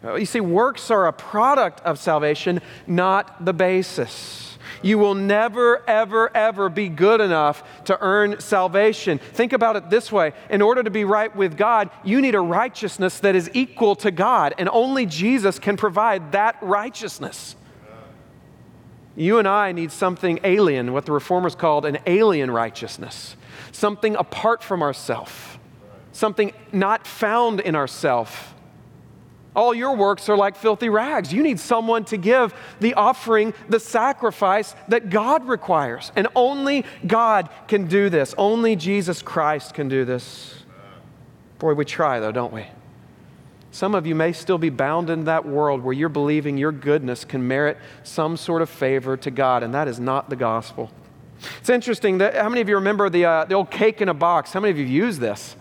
Uh, 0.05 0.17
you 0.17 0.27
see, 0.27 0.41
works 0.41 0.91
are 0.91 1.07
a 1.07 1.13
product 1.13 1.81
of 1.81 1.99
salvation, 1.99 2.61
not 2.87 3.45
the 3.45 3.55
basis. 3.55 4.59
You 4.83 4.99
will 4.99 5.15
never, 5.15 5.83
ever, 5.89 6.35
ever 6.37 6.69
be 6.69 6.91
good 6.91 7.23
enough 7.23 7.85
to 7.87 7.99
earn 8.03 8.39
salvation. 8.41 9.19
Think 9.19 9.55
about 9.55 9.77
it 9.77 9.89
this 9.89 10.13
way 10.13 10.35
in 10.51 10.61
order 10.61 10.83
to 10.83 10.91
be 10.91 11.07
right 11.07 11.35
with 11.35 11.57
God, 11.57 11.89
you 12.05 12.21
need 12.21 12.35
a 12.35 12.41
righteousness 12.41 13.21
that 13.21 13.35
is 13.35 13.51
equal 13.55 13.97
to 13.97 14.11
God, 14.11 14.55
and 14.59 14.69
only 14.69 15.07
Jesus 15.07 15.59
can 15.59 15.79
provide 15.79 16.33
that 16.33 16.57
righteousness. 16.61 17.57
You 19.17 19.39
and 19.39 19.49
I 19.49 19.73
need 19.73 19.91
something 19.91 20.41
alien, 20.45 20.93
what 20.93 21.07
the 21.07 21.13
reformers 21.13 21.55
called 21.55 21.87
an 21.87 21.99
alien 22.07 22.51
righteousness, 22.51 23.37
something 23.73 24.17
apart 24.17 24.63
from 24.63 24.83
ourselves, 24.83 25.33
something 26.13 26.53
not 26.73 27.07
found 27.07 27.61
in 27.61 27.75
ourselves 27.75 28.35
all 29.55 29.75
your 29.75 29.95
works 29.95 30.29
are 30.29 30.37
like 30.37 30.57
filthy 30.57 30.89
rags. 30.89 31.33
You 31.33 31.43
need 31.43 31.61
someone 31.61 32.05
to 32.07 32.17
give 32.17 32.55
the 32.81 32.95
offering, 32.95 33.55
the 33.69 33.81
sacrifice 33.81 34.75
that 34.89 35.11
God 35.11 35.47
requires. 35.47 36.11
And 36.17 36.29
only 36.35 36.85
God 37.07 37.49
can 37.69 37.87
do 37.87 38.11
this. 38.11 38.35
Only 38.37 38.77
Jesus 38.77 39.23
Christ 39.23 39.75
can 39.75 39.89
do 39.89 40.05
this. 40.05 40.55
Boy, 41.59 41.75
we 41.75 41.85
try 41.85 42.21
though, 42.21 42.33
don't 42.33 42.53
we? 42.53 42.67
Some 43.71 43.97
of 43.97 44.07
you 44.07 44.15
may 44.15 44.33
still 44.33 44.59
be 44.59 44.71
bound 44.71 45.11
in 45.11 45.25
that 45.25 45.45
world 45.45 45.83
where 45.83 45.93
you're 45.93 46.09
believing 46.09 46.57
your 46.57 46.71
goodness 46.71 47.25
can 47.25 47.47
merit 47.47 47.77
some 48.05 48.37
sort 48.37 48.63
of 48.63 48.71
favor 48.71 49.17
to 49.17 49.33
God, 49.33 49.65
and 49.65 49.75
that 49.75 49.89
is 49.89 49.99
not 49.99 50.31
the 50.31 50.37
gospel. 50.37 50.93
It's 51.59 51.69
interesting 51.69 52.19
that 52.19 52.37
how 52.37 52.49
many 52.49 52.61
of 52.61 52.69
you 52.69 52.77
remember 52.77 53.11
the, 53.11 53.25
uh, 53.25 53.45
the 53.47 53.55
old 53.55 53.73
cake 53.73 54.01
in 54.01 54.09
a 54.09 54.15
box? 54.15 54.53
How 54.53 54.61
many 54.61 54.71
of 54.71 54.79
you 54.79 54.85
used 54.85 55.21
this? 55.21 55.57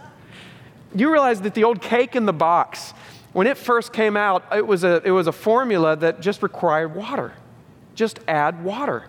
You 0.93 1.11
realize 1.11 1.41
that 1.41 1.55
the 1.55 1.63
old 1.63 1.81
cake 1.81 2.15
in 2.15 2.27
the 2.27 2.33
box, 2.33 2.93
when 3.33 3.47
it 3.47 3.57
first 3.57 3.91
came 3.91 4.15
out, 4.15 4.43
it 4.55 4.65
was 4.65 4.83
a, 4.83 5.01
it 5.03 5.11
was 5.11 5.27
a 5.27 5.31
formula 5.31 5.95
that 5.97 6.21
just 6.21 6.41
required 6.41 6.95
water. 6.95 7.33
Just 7.95 8.19
add 8.27 8.63
water. 8.63 9.05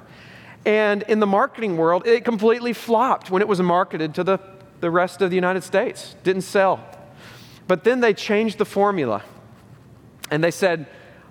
And 0.66 1.02
in 1.02 1.20
the 1.20 1.26
marketing 1.26 1.76
world, 1.76 2.06
it 2.06 2.24
completely 2.24 2.72
flopped 2.72 3.30
when 3.30 3.42
it 3.42 3.48
was 3.48 3.60
marketed 3.60 4.14
to 4.14 4.24
the, 4.24 4.38
the 4.80 4.90
rest 4.90 5.20
of 5.20 5.30
the 5.30 5.36
United 5.36 5.62
States. 5.62 6.16
Didn't 6.22 6.42
sell. 6.42 6.82
But 7.66 7.84
then 7.84 8.00
they 8.00 8.14
changed 8.14 8.58
the 8.58 8.64
formula. 8.64 9.22
And 10.30 10.42
they 10.42 10.50
said, 10.50 10.86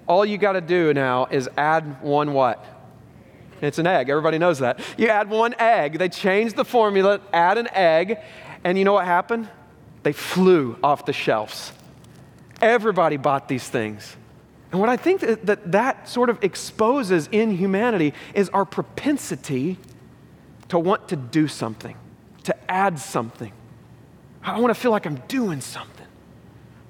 all 0.08 0.26
you 0.26 0.38
got 0.38 0.54
to 0.54 0.62
do 0.62 0.94
now 0.94 1.26
is 1.26 1.50
add 1.58 2.02
one 2.02 2.34
what? 2.34 2.64
It's 3.62 3.80
an 3.80 3.88
egg. 3.88 4.10
Everybody 4.10 4.38
knows 4.38 4.60
that. 4.60 4.80
You 4.98 5.08
add 5.08 5.30
one 5.30 5.56
egg. 5.58 5.98
They 5.98 6.10
changed 6.10 6.56
the 6.56 6.66
formula, 6.66 7.22
add 7.32 7.58
an 7.58 7.70
egg, 7.72 8.20
and 8.64 8.78
you 8.78 8.84
know 8.84 8.94
what 8.94 9.06
happened? 9.06 9.50
They 10.04 10.12
flew 10.12 10.78
off 10.84 11.06
the 11.06 11.14
shelves. 11.14 11.72
Everybody 12.64 13.18
bought 13.18 13.50
these 13.50 13.68
things. 13.68 14.16
And 14.72 14.80
what 14.80 14.90
I 14.90 14.96
think 14.96 15.20
that, 15.20 15.46
that 15.46 15.74
that 15.74 16.08
sort 16.08 16.30
of 16.30 16.42
exposes 16.42 17.28
in 17.30 17.52
humanity 17.52 18.14
is 18.34 18.48
our 18.50 18.64
propensity 18.64 19.78
to 20.70 20.80
want 20.80 21.10
to 21.10 21.18
do 21.18 21.50
something, 21.50 21.98
to 22.44 22.72
add 22.72 22.98
something. 23.00 23.52
I 24.42 24.60
want 24.62 24.74
to 24.74 24.80
feel 24.80 24.92
like 24.92 25.06
I'm 25.06 25.22
doing 25.28 25.60
something 25.60 25.93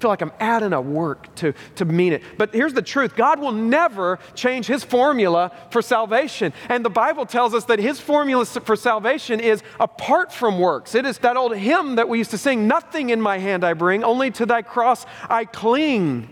feel 0.04 0.10
like 0.10 0.20
I'm 0.20 0.32
adding 0.38 0.74
a 0.74 0.82
work 0.82 1.34
to, 1.36 1.54
to 1.76 1.86
mean 1.86 2.12
it. 2.12 2.22
But 2.36 2.52
here's 2.52 2.74
the 2.74 2.82
truth 2.82 3.16
God 3.16 3.40
will 3.40 3.52
never 3.52 4.18
change 4.34 4.66
his 4.66 4.84
formula 4.84 5.50
for 5.70 5.80
salvation. 5.80 6.52
And 6.68 6.84
the 6.84 6.90
Bible 6.90 7.24
tells 7.24 7.54
us 7.54 7.64
that 7.66 7.78
his 7.78 8.00
formula 8.00 8.44
for 8.44 8.76
salvation 8.76 9.40
is 9.40 9.62
apart 9.80 10.30
from 10.30 10.58
works. 10.58 10.94
It 10.94 11.06
is 11.06 11.16
that 11.18 11.38
old 11.38 11.56
hymn 11.56 11.94
that 11.94 12.06
we 12.06 12.18
used 12.18 12.32
to 12.32 12.38
sing 12.38 12.68
Nothing 12.68 13.08
in 13.08 13.20
my 13.22 13.38
hand 13.38 13.64
I 13.64 13.72
bring, 13.72 14.04
only 14.04 14.30
to 14.32 14.44
thy 14.44 14.60
cross 14.60 15.06
I 15.30 15.46
cling. 15.46 16.28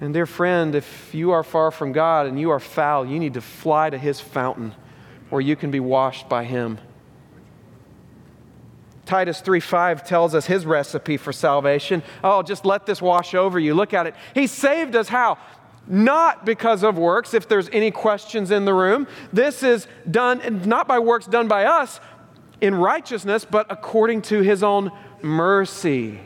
And 0.00 0.14
dear 0.14 0.26
friend, 0.26 0.76
if 0.76 1.12
you 1.12 1.32
are 1.32 1.42
far 1.42 1.72
from 1.72 1.90
God 1.90 2.28
and 2.28 2.38
you 2.38 2.50
are 2.50 2.60
foul, 2.60 3.04
you 3.04 3.18
need 3.18 3.34
to 3.34 3.40
fly 3.40 3.90
to 3.90 3.98
his 3.98 4.20
fountain 4.20 4.72
where 5.30 5.40
you 5.40 5.56
can 5.56 5.72
be 5.72 5.80
washed 5.80 6.28
by 6.28 6.44
him. 6.44 6.78
Titus 9.04 9.40
3:5 9.40 10.04
tells 10.04 10.34
us 10.34 10.46
his 10.46 10.64
recipe 10.64 11.16
for 11.16 11.32
salvation. 11.32 12.02
Oh, 12.22 12.42
just 12.42 12.64
let 12.64 12.86
this 12.86 13.02
wash 13.02 13.34
over 13.34 13.58
you. 13.58 13.74
Look 13.74 13.94
at 13.94 14.06
it. 14.06 14.14
He 14.34 14.46
saved 14.46 14.94
us 14.94 15.08
how? 15.08 15.38
Not 15.88 16.46
because 16.46 16.84
of 16.84 16.96
works, 16.96 17.34
if 17.34 17.48
there's 17.48 17.68
any 17.70 17.90
questions 17.90 18.52
in 18.52 18.64
the 18.64 18.74
room. 18.74 19.08
This 19.32 19.64
is 19.64 19.88
done 20.08 20.62
not 20.64 20.86
by 20.86 21.00
works 21.00 21.26
done 21.26 21.48
by 21.48 21.64
us 21.64 21.98
in 22.60 22.74
righteousness, 22.76 23.44
but 23.44 23.66
according 23.68 24.22
to 24.22 24.40
his 24.40 24.62
own 24.62 24.92
mercy. 25.20 26.20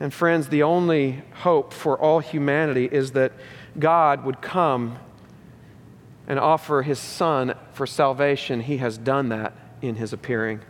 And 0.00 0.14
friends, 0.14 0.48
the 0.48 0.62
only 0.62 1.22
hope 1.42 1.74
for 1.74 1.98
all 1.98 2.20
humanity 2.20 2.88
is 2.90 3.12
that 3.12 3.32
God 3.78 4.24
would 4.24 4.40
come 4.40 4.98
and 6.26 6.38
offer 6.38 6.82
his 6.82 6.98
son 6.98 7.54
for 7.72 7.86
salvation. 7.86 8.60
He 8.60 8.78
has 8.78 8.96
done 8.96 9.28
that 9.28 9.52
in 9.82 9.96
his 9.96 10.12
appearing. 10.12 10.60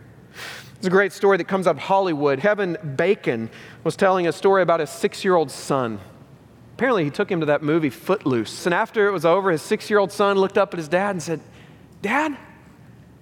It's 0.79 0.87
a 0.87 0.89
great 0.89 1.11
story 1.11 1.35
that 1.35 1.43
comes 1.49 1.67
out 1.67 1.75
of 1.75 1.77
Hollywood. 1.81 2.39
Kevin 2.39 2.77
Bacon 2.95 3.49
was 3.83 3.97
telling 3.97 4.27
a 4.27 4.31
story 4.31 4.61
about 4.61 4.79
his 4.79 4.89
six 4.89 5.25
year 5.25 5.35
old 5.35 5.51
son. 5.51 5.99
Apparently, 6.77 7.03
he 7.03 7.09
took 7.09 7.29
him 7.29 7.41
to 7.41 7.47
that 7.47 7.61
movie 7.61 7.89
Footloose. 7.89 8.65
And 8.65 8.73
after 8.73 9.05
it 9.09 9.11
was 9.11 9.25
over, 9.25 9.51
his 9.51 9.61
six 9.61 9.89
year 9.89 9.99
old 9.99 10.13
son 10.13 10.37
looked 10.37 10.57
up 10.57 10.73
at 10.73 10.77
his 10.77 10.87
dad 10.87 11.09
and 11.09 11.21
said, 11.21 11.41
Dad, 12.01 12.37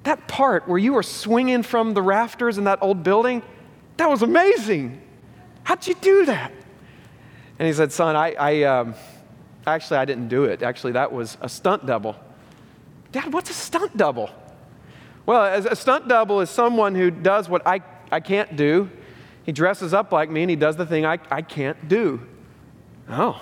that 0.04 0.28
part 0.28 0.67
where 0.67 0.78
you 0.78 0.93
were 0.93 1.02
swinging 1.02 1.63
from 1.63 1.96
the 1.96 2.02
rafters 2.04 2.60
in 2.60 2.65
that 2.65 2.78
old 2.84 3.02
building, 3.02 3.41
that 3.98 4.08
was 4.08 4.22
amazing. 4.22 5.02
How'd 5.63 5.88
you 5.88 5.96
do 5.96 6.26
that? 6.26 6.52
And 7.58 7.67
he 7.67 7.74
said, 7.74 7.91
Son, 7.91 8.15
I, 8.15 8.34
I 8.34 8.63
um, 8.65 8.93
actually, 9.65 9.98
I 9.98 10.06
didn't 10.06 10.28
do 10.28 10.43
it. 10.43 10.62
Actually, 10.62 10.93
that 10.93 11.12
was 11.12 11.39
a 11.41 11.50
stunt 11.50 11.88
double. 11.88 12.15
Dad, 13.12 13.34
what's 13.34 13.50
a 13.50 13.54
stunt 13.54 13.98
double? 13.98 14.30
Well, 15.28 15.68
a 15.68 15.76
stunt 15.76 16.08
double 16.08 16.40
is 16.40 16.50
someone 16.50 16.96
who 16.96 17.12
does 17.12 17.50
what 17.50 17.68
I, 17.68 17.82
I 18.10 18.22
can't 18.22 18.56
do. 18.56 18.90
He 19.44 19.52
dresses 19.52 19.94
up 19.94 20.13
like 20.13 20.30
me 20.30 20.42
and 20.44 20.50
he 20.50 20.56
does 20.56 20.78
the 20.78 20.86
thing 20.86 21.06
I, 21.06 21.20
I 21.30 21.42
can't 21.42 21.90
do. 21.90 22.26
Oh. 23.10 23.40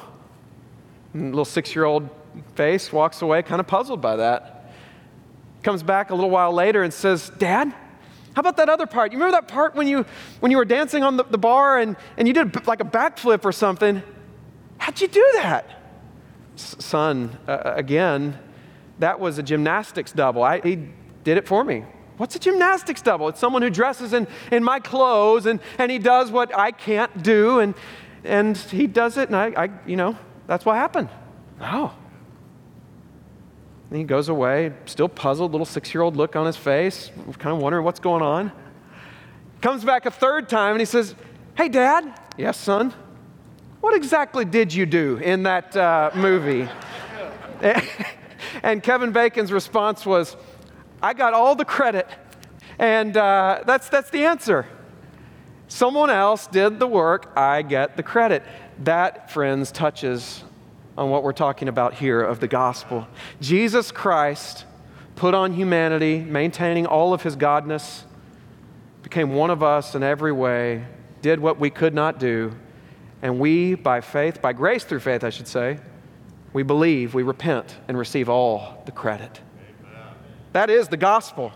And 1.14 1.30
little 1.30 1.46
six 1.46 1.76
year 1.76 1.86
old 1.86 2.10
face 2.56 2.92
walks 2.92 3.22
away, 3.22 3.44
kind 3.44 3.60
of 3.60 3.68
puzzled 3.68 4.02
by 4.02 4.16
that. 4.16 4.72
Comes 5.62 5.84
back 5.84 6.10
a 6.10 6.16
little 6.16 6.32
while 6.32 6.52
later 6.52 6.82
and 6.82 6.92
says, 6.92 7.32
Dad, 7.38 7.68
how 7.68 8.40
about 8.40 8.58
that 8.58 8.68
other 8.68 8.88
part? 8.88 9.12
You 9.12 9.20
remember 9.20 9.38
that 9.38 9.48
part 9.48 9.76
when 9.76 9.88
you, 9.88 10.08
when 10.40 10.52
you 10.52 10.58
were 10.58 10.66
dancing 10.66 11.04
on 11.04 11.18
the, 11.18 11.24
the 11.24 11.38
bar 11.38 11.78
and, 11.78 11.96
and 12.18 12.28
you 12.28 12.34
did 12.34 12.66
like 12.66 12.82
a 12.82 12.86
backflip 12.86 13.46
or 13.46 13.52
something? 13.52 14.02
How'd 14.80 15.00
you 15.02 15.08
do 15.08 15.32
that? 15.36 15.70
S- 16.56 16.78
son, 16.80 17.38
uh, 17.48 17.74
again, 17.76 18.40
that 18.98 19.20
was 19.20 19.38
a 19.38 19.44
gymnastics 19.44 20.12
double. 20.12 20.42
I, 20.42 20.62
he 20.62 20.90
did 21.26 21.38
it 21.38 21.46
for 21.46 21.66
me. 21.66 21.84
What's 22.18 22.36
a 22.38 22.40
gymnastics 22.40 23.02
double? 23.02 23.28
It's 23.28 23.40
someone 23.40 23.62
who 23.62 23.70
dresses 23.70 24.14
in, 24.14 24.28
in 24.50 24.64
my 24.64 24.80
clothes 24.80 25.46
and, 25.46 25.60
and 25.78 25.92
he 25.92 26.00
does 26.00 26.32
what 26.32 26.58
I 26.58 26.72
can't 26.72 27.22
do 27.22 27.60
and, 27.60 27.74
and 28.24 28.56
he 28.56 28.88
does 28.88 29.18
it 29.18 29.28
and 29.28 29.36
I, 29.36 29.64
I 29.66 29.70
you 29.86 29.98
know, 29.98 30.18
that's 30.48 30.66
what 30.66 30.76
happened. 30.76 31.10
Oh. 31.60 31.94
And 33.90 34.00
he 34.00 34.06
goes 34.06 34.30
away, 34.30 34.72
still 34.86 35.10
puzzled, 35.10 35.52
little 35.52 35.66
six 35.66 35.94
year 35.94 36.02
old 36.04 36.16
look 36.16 36.38
on 36.38 36.46
his 36.46 36.56
face, 36.56 37.12
kind 37.38 37.54
of 37.54 37.62
wondering 37.62 37.84
what's 37.84 38.00
going 38.00 38.22
on. 38.22 38.52
Comes 39.62 39.84
back 39.84 40.06
a 40.06 40.12
third 40.12 40.48
time 40.48 40.72
and 40.72 40.80
he 40.80 40.86
says, 40.86 41.16
Hey, 41.56 41.68
Dad. 41.68 42.18
Yes, 42.38 42.58
son. 42.58 42.94
What 43.82 43.96
exactly 43.96 44.46
did 44.46 44.74
you 44.74 44.86
do 44.86 45.18
in 45.18 45.44
that 45.44 45.76
uh, 45.76 46.12
movie? 46.16 46.68
and 48.64 48.82
Kevin 48.82 49.12
Bacon's 49.12 49.52
response 49.52 50.06
was, 50.06 50.36
I 51.06 51.14
got 51.14 51.36
all 51.36 51.54
the 51.54 51.66
credit. 51.66 52.08
And 52.80 53.16
uh, 53.16 53.62
that's, 53.64 53.90
that's 53.90 54.10
the 54.10 54.26
answer. 54.26 54.66
Someone 55.68 56.10
else 56.10 56.48
did 56.48 56.80
the 56.80 56.88
work, 56.88 57.32
I 57.38 57.62
get 57.62 57.96
the 57.96 58.02
credit. 58.02 58.42
That, 58.80 59.30
friends, 59.30 59.72
touches 59.72 60.44
on 60.98 61.12
what 61.12 61.22
we're 61.22 61.32
talking 61.32 61.68
about 61.68 61.94
here 61.94 62.24
of 62.24 62.40
the 62.40 62.48
gospel. 62.48 63.08
Jesus 63.40 63.92
Christ 63.92 64.66
put 65.16 65.36
on 65.36 65.54
humanity, 65.54 66.22
maintaining 66.22 66.88
all 66.88 67.14
of 67.14 67.22
his 67.22 67.36
godness, 67.36 68.02
became 69.04 69.36
one 69.36 69.52
of 69.52 69.62
us 69.62 69.94
in 69.94 70.02
every 70.02 70.32
way, 70.32 70.88
did 71.22 71.40
what 71.40 71.60
we 71.60 71.70
could 71.70 71.94
not 71.94 72.18
do, 72.18 72.52
and 73.22 73.40
we, 73.40 73.76
by 73.76 74.02
faith, 74.02 74.42
by 74.42 74.54
grace 74.54 74.84
through 74.84 75.02
faith, 75.02 75.24
I 75.24 75.30
should 75.30 75.48
say, 75.48 75.78
we 76.52 76.64
believe, 76.64 77.14
we 77.14 77.22
repent, 77.22 77.76
and 77.88 77.96
receive 77.96 78.28
all 78.28 78.82
the 78.88 78.92
credit. 78.92 79.42
That 80.56 80.70
is 80.70 80.88
the 80.88 80.96
gospel. 80.96 81.52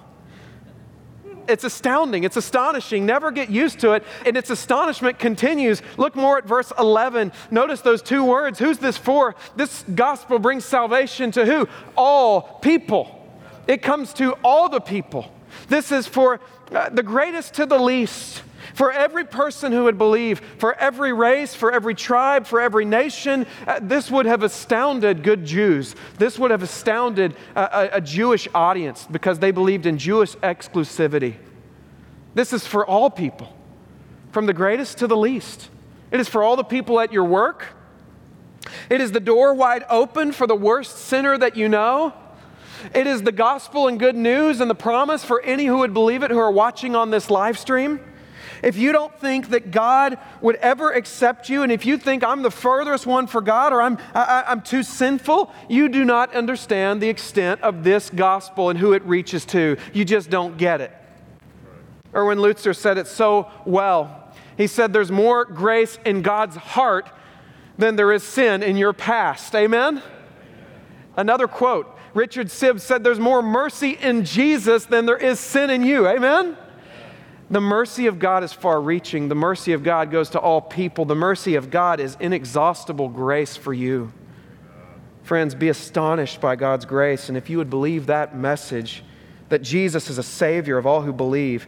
It's 1.48 1.64
astounding. 1.64 2.26
It's 2.26 2.36
astonishing. 2.36 3.06
Never 3.06 3.32
get 3.32 3.50
used 3.50 3.80
to 3.80 3.94
it. 3.94 4.04
And 4.26 4.36
its 4.36 4.50
astonishment 4.50 5.18
continues. 5.18 5.82
Look 5.96 6.18
more 6.18 6.38
at 6.38 6.46
verse 6.46 6.74
11. 6.78 7.32
Notice 7.50 7.80
those 7.80 8.02
two 8.02 8.26
words. 8.26 8.60
Who's 8.60 8.78
this 8.78 8.98
for? 8.98 9.36
This 9.56 9.86
gospel 9.96 10.38
brings 10.38 10.66
salvation 10.66 11.32
to 11.32 11.46
who? 11.46 11.70
All 11.96 12.42
people. 12.42 13.26
It 13.68 13.82
comes 13.82 14.12
to 14.16 14.34
all 14.44 14.68
the 14.68 14.82
people. 14.82 15.32
This 15.70 15.94
is 15.94 16.06
for 16.06 16.42
uh, 16.76 16.90
the 16.90 17.02
greatest 17.02 17.54
to 17.54 17.66
the 17.66 17.80
least 17.80 18.44
for 18.80 18.94
every 18.94 19.26
person 19.26 19.74
who 19.74 19.84
would 19.84 19.98
believe, 19.98 20.40
for 20.58 20.74
every 20.76 21.12
race, 21.12 21.54
for 21.54 21.70
every 21.70 21.94
tribe, 21.94 22.48
for 22.48 22.62
every 22.62 22.86
nation. 22.86 23.46
Uh, 23.68 23.78
this 23.82 24.10
would 24.10 24.26
have 24.26 24.42
astounded 24.42 25.22
good 25.22 25.44
Jews. 25.44 25.98
This 26.18 26.40
would 26.40 26.50
have 26.50 26.64
astounded 26.64 27.36
a, 27.58 27.90
a 27.96 28.00
Jewish 28.00 28.48
audience 28.56 29.06
because 29.12 29.40
they 29.40 29.52
believed 29.52 29.86
in 29.86 29.98
Jewish 29.98 30.34
exclusivity. 30.38 31.36
This 32.36 32.54
is 32.54 32.66
for 32.66 32.86
all 32.86 33.10
people, 33.10 33.54
from 34.32 34.46
the 34.46 34.54
greatest 34.54 35.00
to 35.00 35.08
the 35.08 35.18
least. 35.18 35.70
It 36.10 36.22
is 36.22 36.30
for 36.30 36.42
all 36.42 36.56
the 36.56 36.64
people 36.64 37.02
at 37.02 37.12
your 37.12 37.26
work. 37.26 37.66
It 38.90 39.02
is 39.02 39.12
the 39.12 39.20
door 39.20 39.54
wide 39.56 39.84
open 39.90 40.32
for 40.32 40.48
the 40.48 40.56
worst 40.56 41.00
sinner 41.00 41.38
that 41.38 41.58
you 41.58 41.68
know. 41.68 42.14
It 42.96 43.08
is 43.08 43.24
the 43.24 43.34
gospel 43.34 43.90
and 43.90 44.00
good 44.00 44.16
news 44.16 44.62
and 44.62 44.72
the 44.72 44.76
promise 44.76 45.26
for 45.26 45.42
any 45.42 45.66
who 45.66 45.80
would 45.80 45.94
believe 45.94 46.24
it 46.24 46.32
who 46.32 46.40
are 46.40 46.50
watching 46.50 46.96
on 46.96 47.10
this 47.10 47.30
live 47.30 47.60
stream. 47.60 48.00
If 48.62 48.78
you 48.78 48.92
don't 48.92 49.18
think 49.20 49.50
that 49.50 49.72
God 49.72 50.18
would 50.42 50.56
ever 50.58 50.92
accept 50.92 51.50
you, 51.50 51.64
and 51.64 51.72
if 51.72 51.86
you 51.86 51.98
think 51.98 52.24
I'm 52.24 52.42
the 52.42 52.52
furthest 52.52 53.06
one 53.06 53.28
for 53.28 53.42
God 53.42 53.74
or 53.74 53.82
I'm, 53.82 53.98
I, 54.14 54.44
am 54.48 54.62
too 54.62 54.84
sinful, 54.84 55.52
you 55.70 55.90
do 55.90 56.04
not 56.04 56.36
understand 56.36 57.02
the 57.02 57.10
extent 57.10 57.62
of 57.62 57.84
this 57.84 58.10
gospel 58.10 58.70
and 58.70 58.78
who 58.78 58.94
it 58.94 59.04
reaches 59.04 59.46
to. 59.46 59.78
You 59.94 60.06
just 60.06 60.30
don't 60.30 60.58
get 60.58 60.82
it. 60.82 60.94
Erwin 62.14 62.40
Lutzer 62.40 62.76
said 62.76 62.98
it 62.98 63.08
so 63.08 63.50
well. 63.66 64.34
He 64.58 64.68
said, 64.68 64.92
There's 64.92 65.12
more 65.12 65.46
grace 65.46 65.98
in 66.06 66.22
God's 66.22 66.56
heart 66.56 67.10
than 67.78 67.96
there 67.96 68.12
is 68.12 68.24
sin 68.24 68.62
in 68.62 68.78
your 68.78 68.94
past. 68.94 69.56
Amen? 69.56 70.02
Another 71.16 71.48
quote 71.48 71.96
Richard 72.14 72.48
Sibbes 72.48 72.82
said, 72.82 73.04
There's 73.04 73.20
more 73.20 73.42
mercy 73.42 73.92
in 73.92 74.26
Jesus 74.26 74.86
than 74.86 75.06
there 75.06 75.18
is 75.18 75.40
sin 75.40 75.70
in 75.70 75.84
you. 75.84 76.08
Amen? 76.08 76.58
The 77.52 77.62
mercy 77.62 78.06
of 78.06 78.20
God 78.20 78.44
is 78.44 78.54
far 78.54 78.80
reaching. 78.80 79.28
The 79.28 79.36
mercy 79.36 79.74
of 79.74 79.84
God 79.84 80.12
goes 80.12 80.30
to 80.32 80.40
all 80.40 80.62
people. 80.62 81.06
The 81.06 81.16
mercy 81.16 81.56
of 81.56 81.72
God 81.72 82.00
is 82.00 82.16
inexhaustible 82.20 83.10
grace 83.10 83.58
for 83.58 83.74
you. 83.74 84.12
Friends, 85.24 85.56
be 85.56 85.70
astonished 85.70 86.42
by 86.42 86.56
God's 86.56 86.86
grace. 86.86 87.28
And 87.28 87.38
if 87.38 87.50
you 87.50 87.58
would 87.58 87.70
believe 87.70 88.06
that 88.06 88.36
message, 88.36 89.04
that 89.50 89.64
Jesus 89.64 90.10
is 90.10 90.20
a 90.20 90.24
Savior 90.24 90.78
of 90.78 90.86
all 90.86 91.02
who 91.02 91.14
believe, 91.14 91.68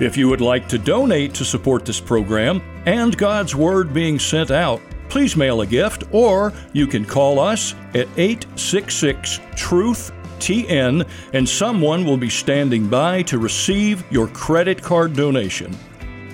If 0.00 0.16
you 0.16 0.28
would 0.28 0.40
like 0.40 0.66
to 0.68 0.78
donate 0.78 1.34
to 1.34 1.44
support 1.44 1.84
this 1.84 2.00
program 2.00 2.62
and 2.86 3.16
God's 3.16 3.54
Word 3.54 3.92
being 3.92 4.18
sent 4.18 4.50
out, 4.50 4.80
please 5.10 5.36
mail 5.36 5.60
a 5.60 5.66
gift 5.66 6.04
or 6.12 6.52
you 6.72 6.86
can 6.86 7.04
call 7.04 7.38
us 7.38 7.74
at 7.94 8.08
866 8.16 9.40
Truth 9.56 10.12
TN 10.38 11.06
and 11.34 11.48
someone 11.48 12.04
will 12.04 12.16
be 12.16 12.30
standing 12.30 12.88
by 12.88 13.22
to 13.22 13.38
receive 13.38 14.04
your 14.10 14.28
credit 14.28 14.82
card 14.82 15.14
donation. 15.14 15.76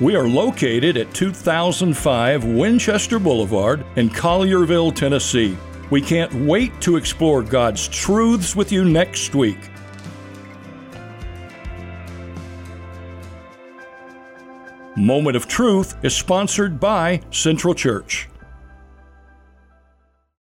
We 0.01 0.15
are 0.15 0.29
located 0.29 0.97
at 0.97 1.13
2005 1.15 2.45
Winchester 2.45 3.19
Boulevard 3.19 3.85
in 3.97 4.11
Collierville, 4.11 4.95
Tennessee. 4.95 5.57
We 5.91 6.03
can't 6.03 6.33
wait 6.35 6.79
to 6.83 6.97
explore 6.97 7.43
God's 7.43 7.89
truths 7.89 8.55
with 8.55 8.71
you 8.71 8.85
next 8.85 9.35
week. 9.35 9.59
Moment 14.97 15.37
of 15.37 15.47
Truth 15.47 15.97
is 16.03 16.15
sponsored 16.15 16.81
by 16.81 17.21
Central 17.31 17.75
Church. 17.75 18.29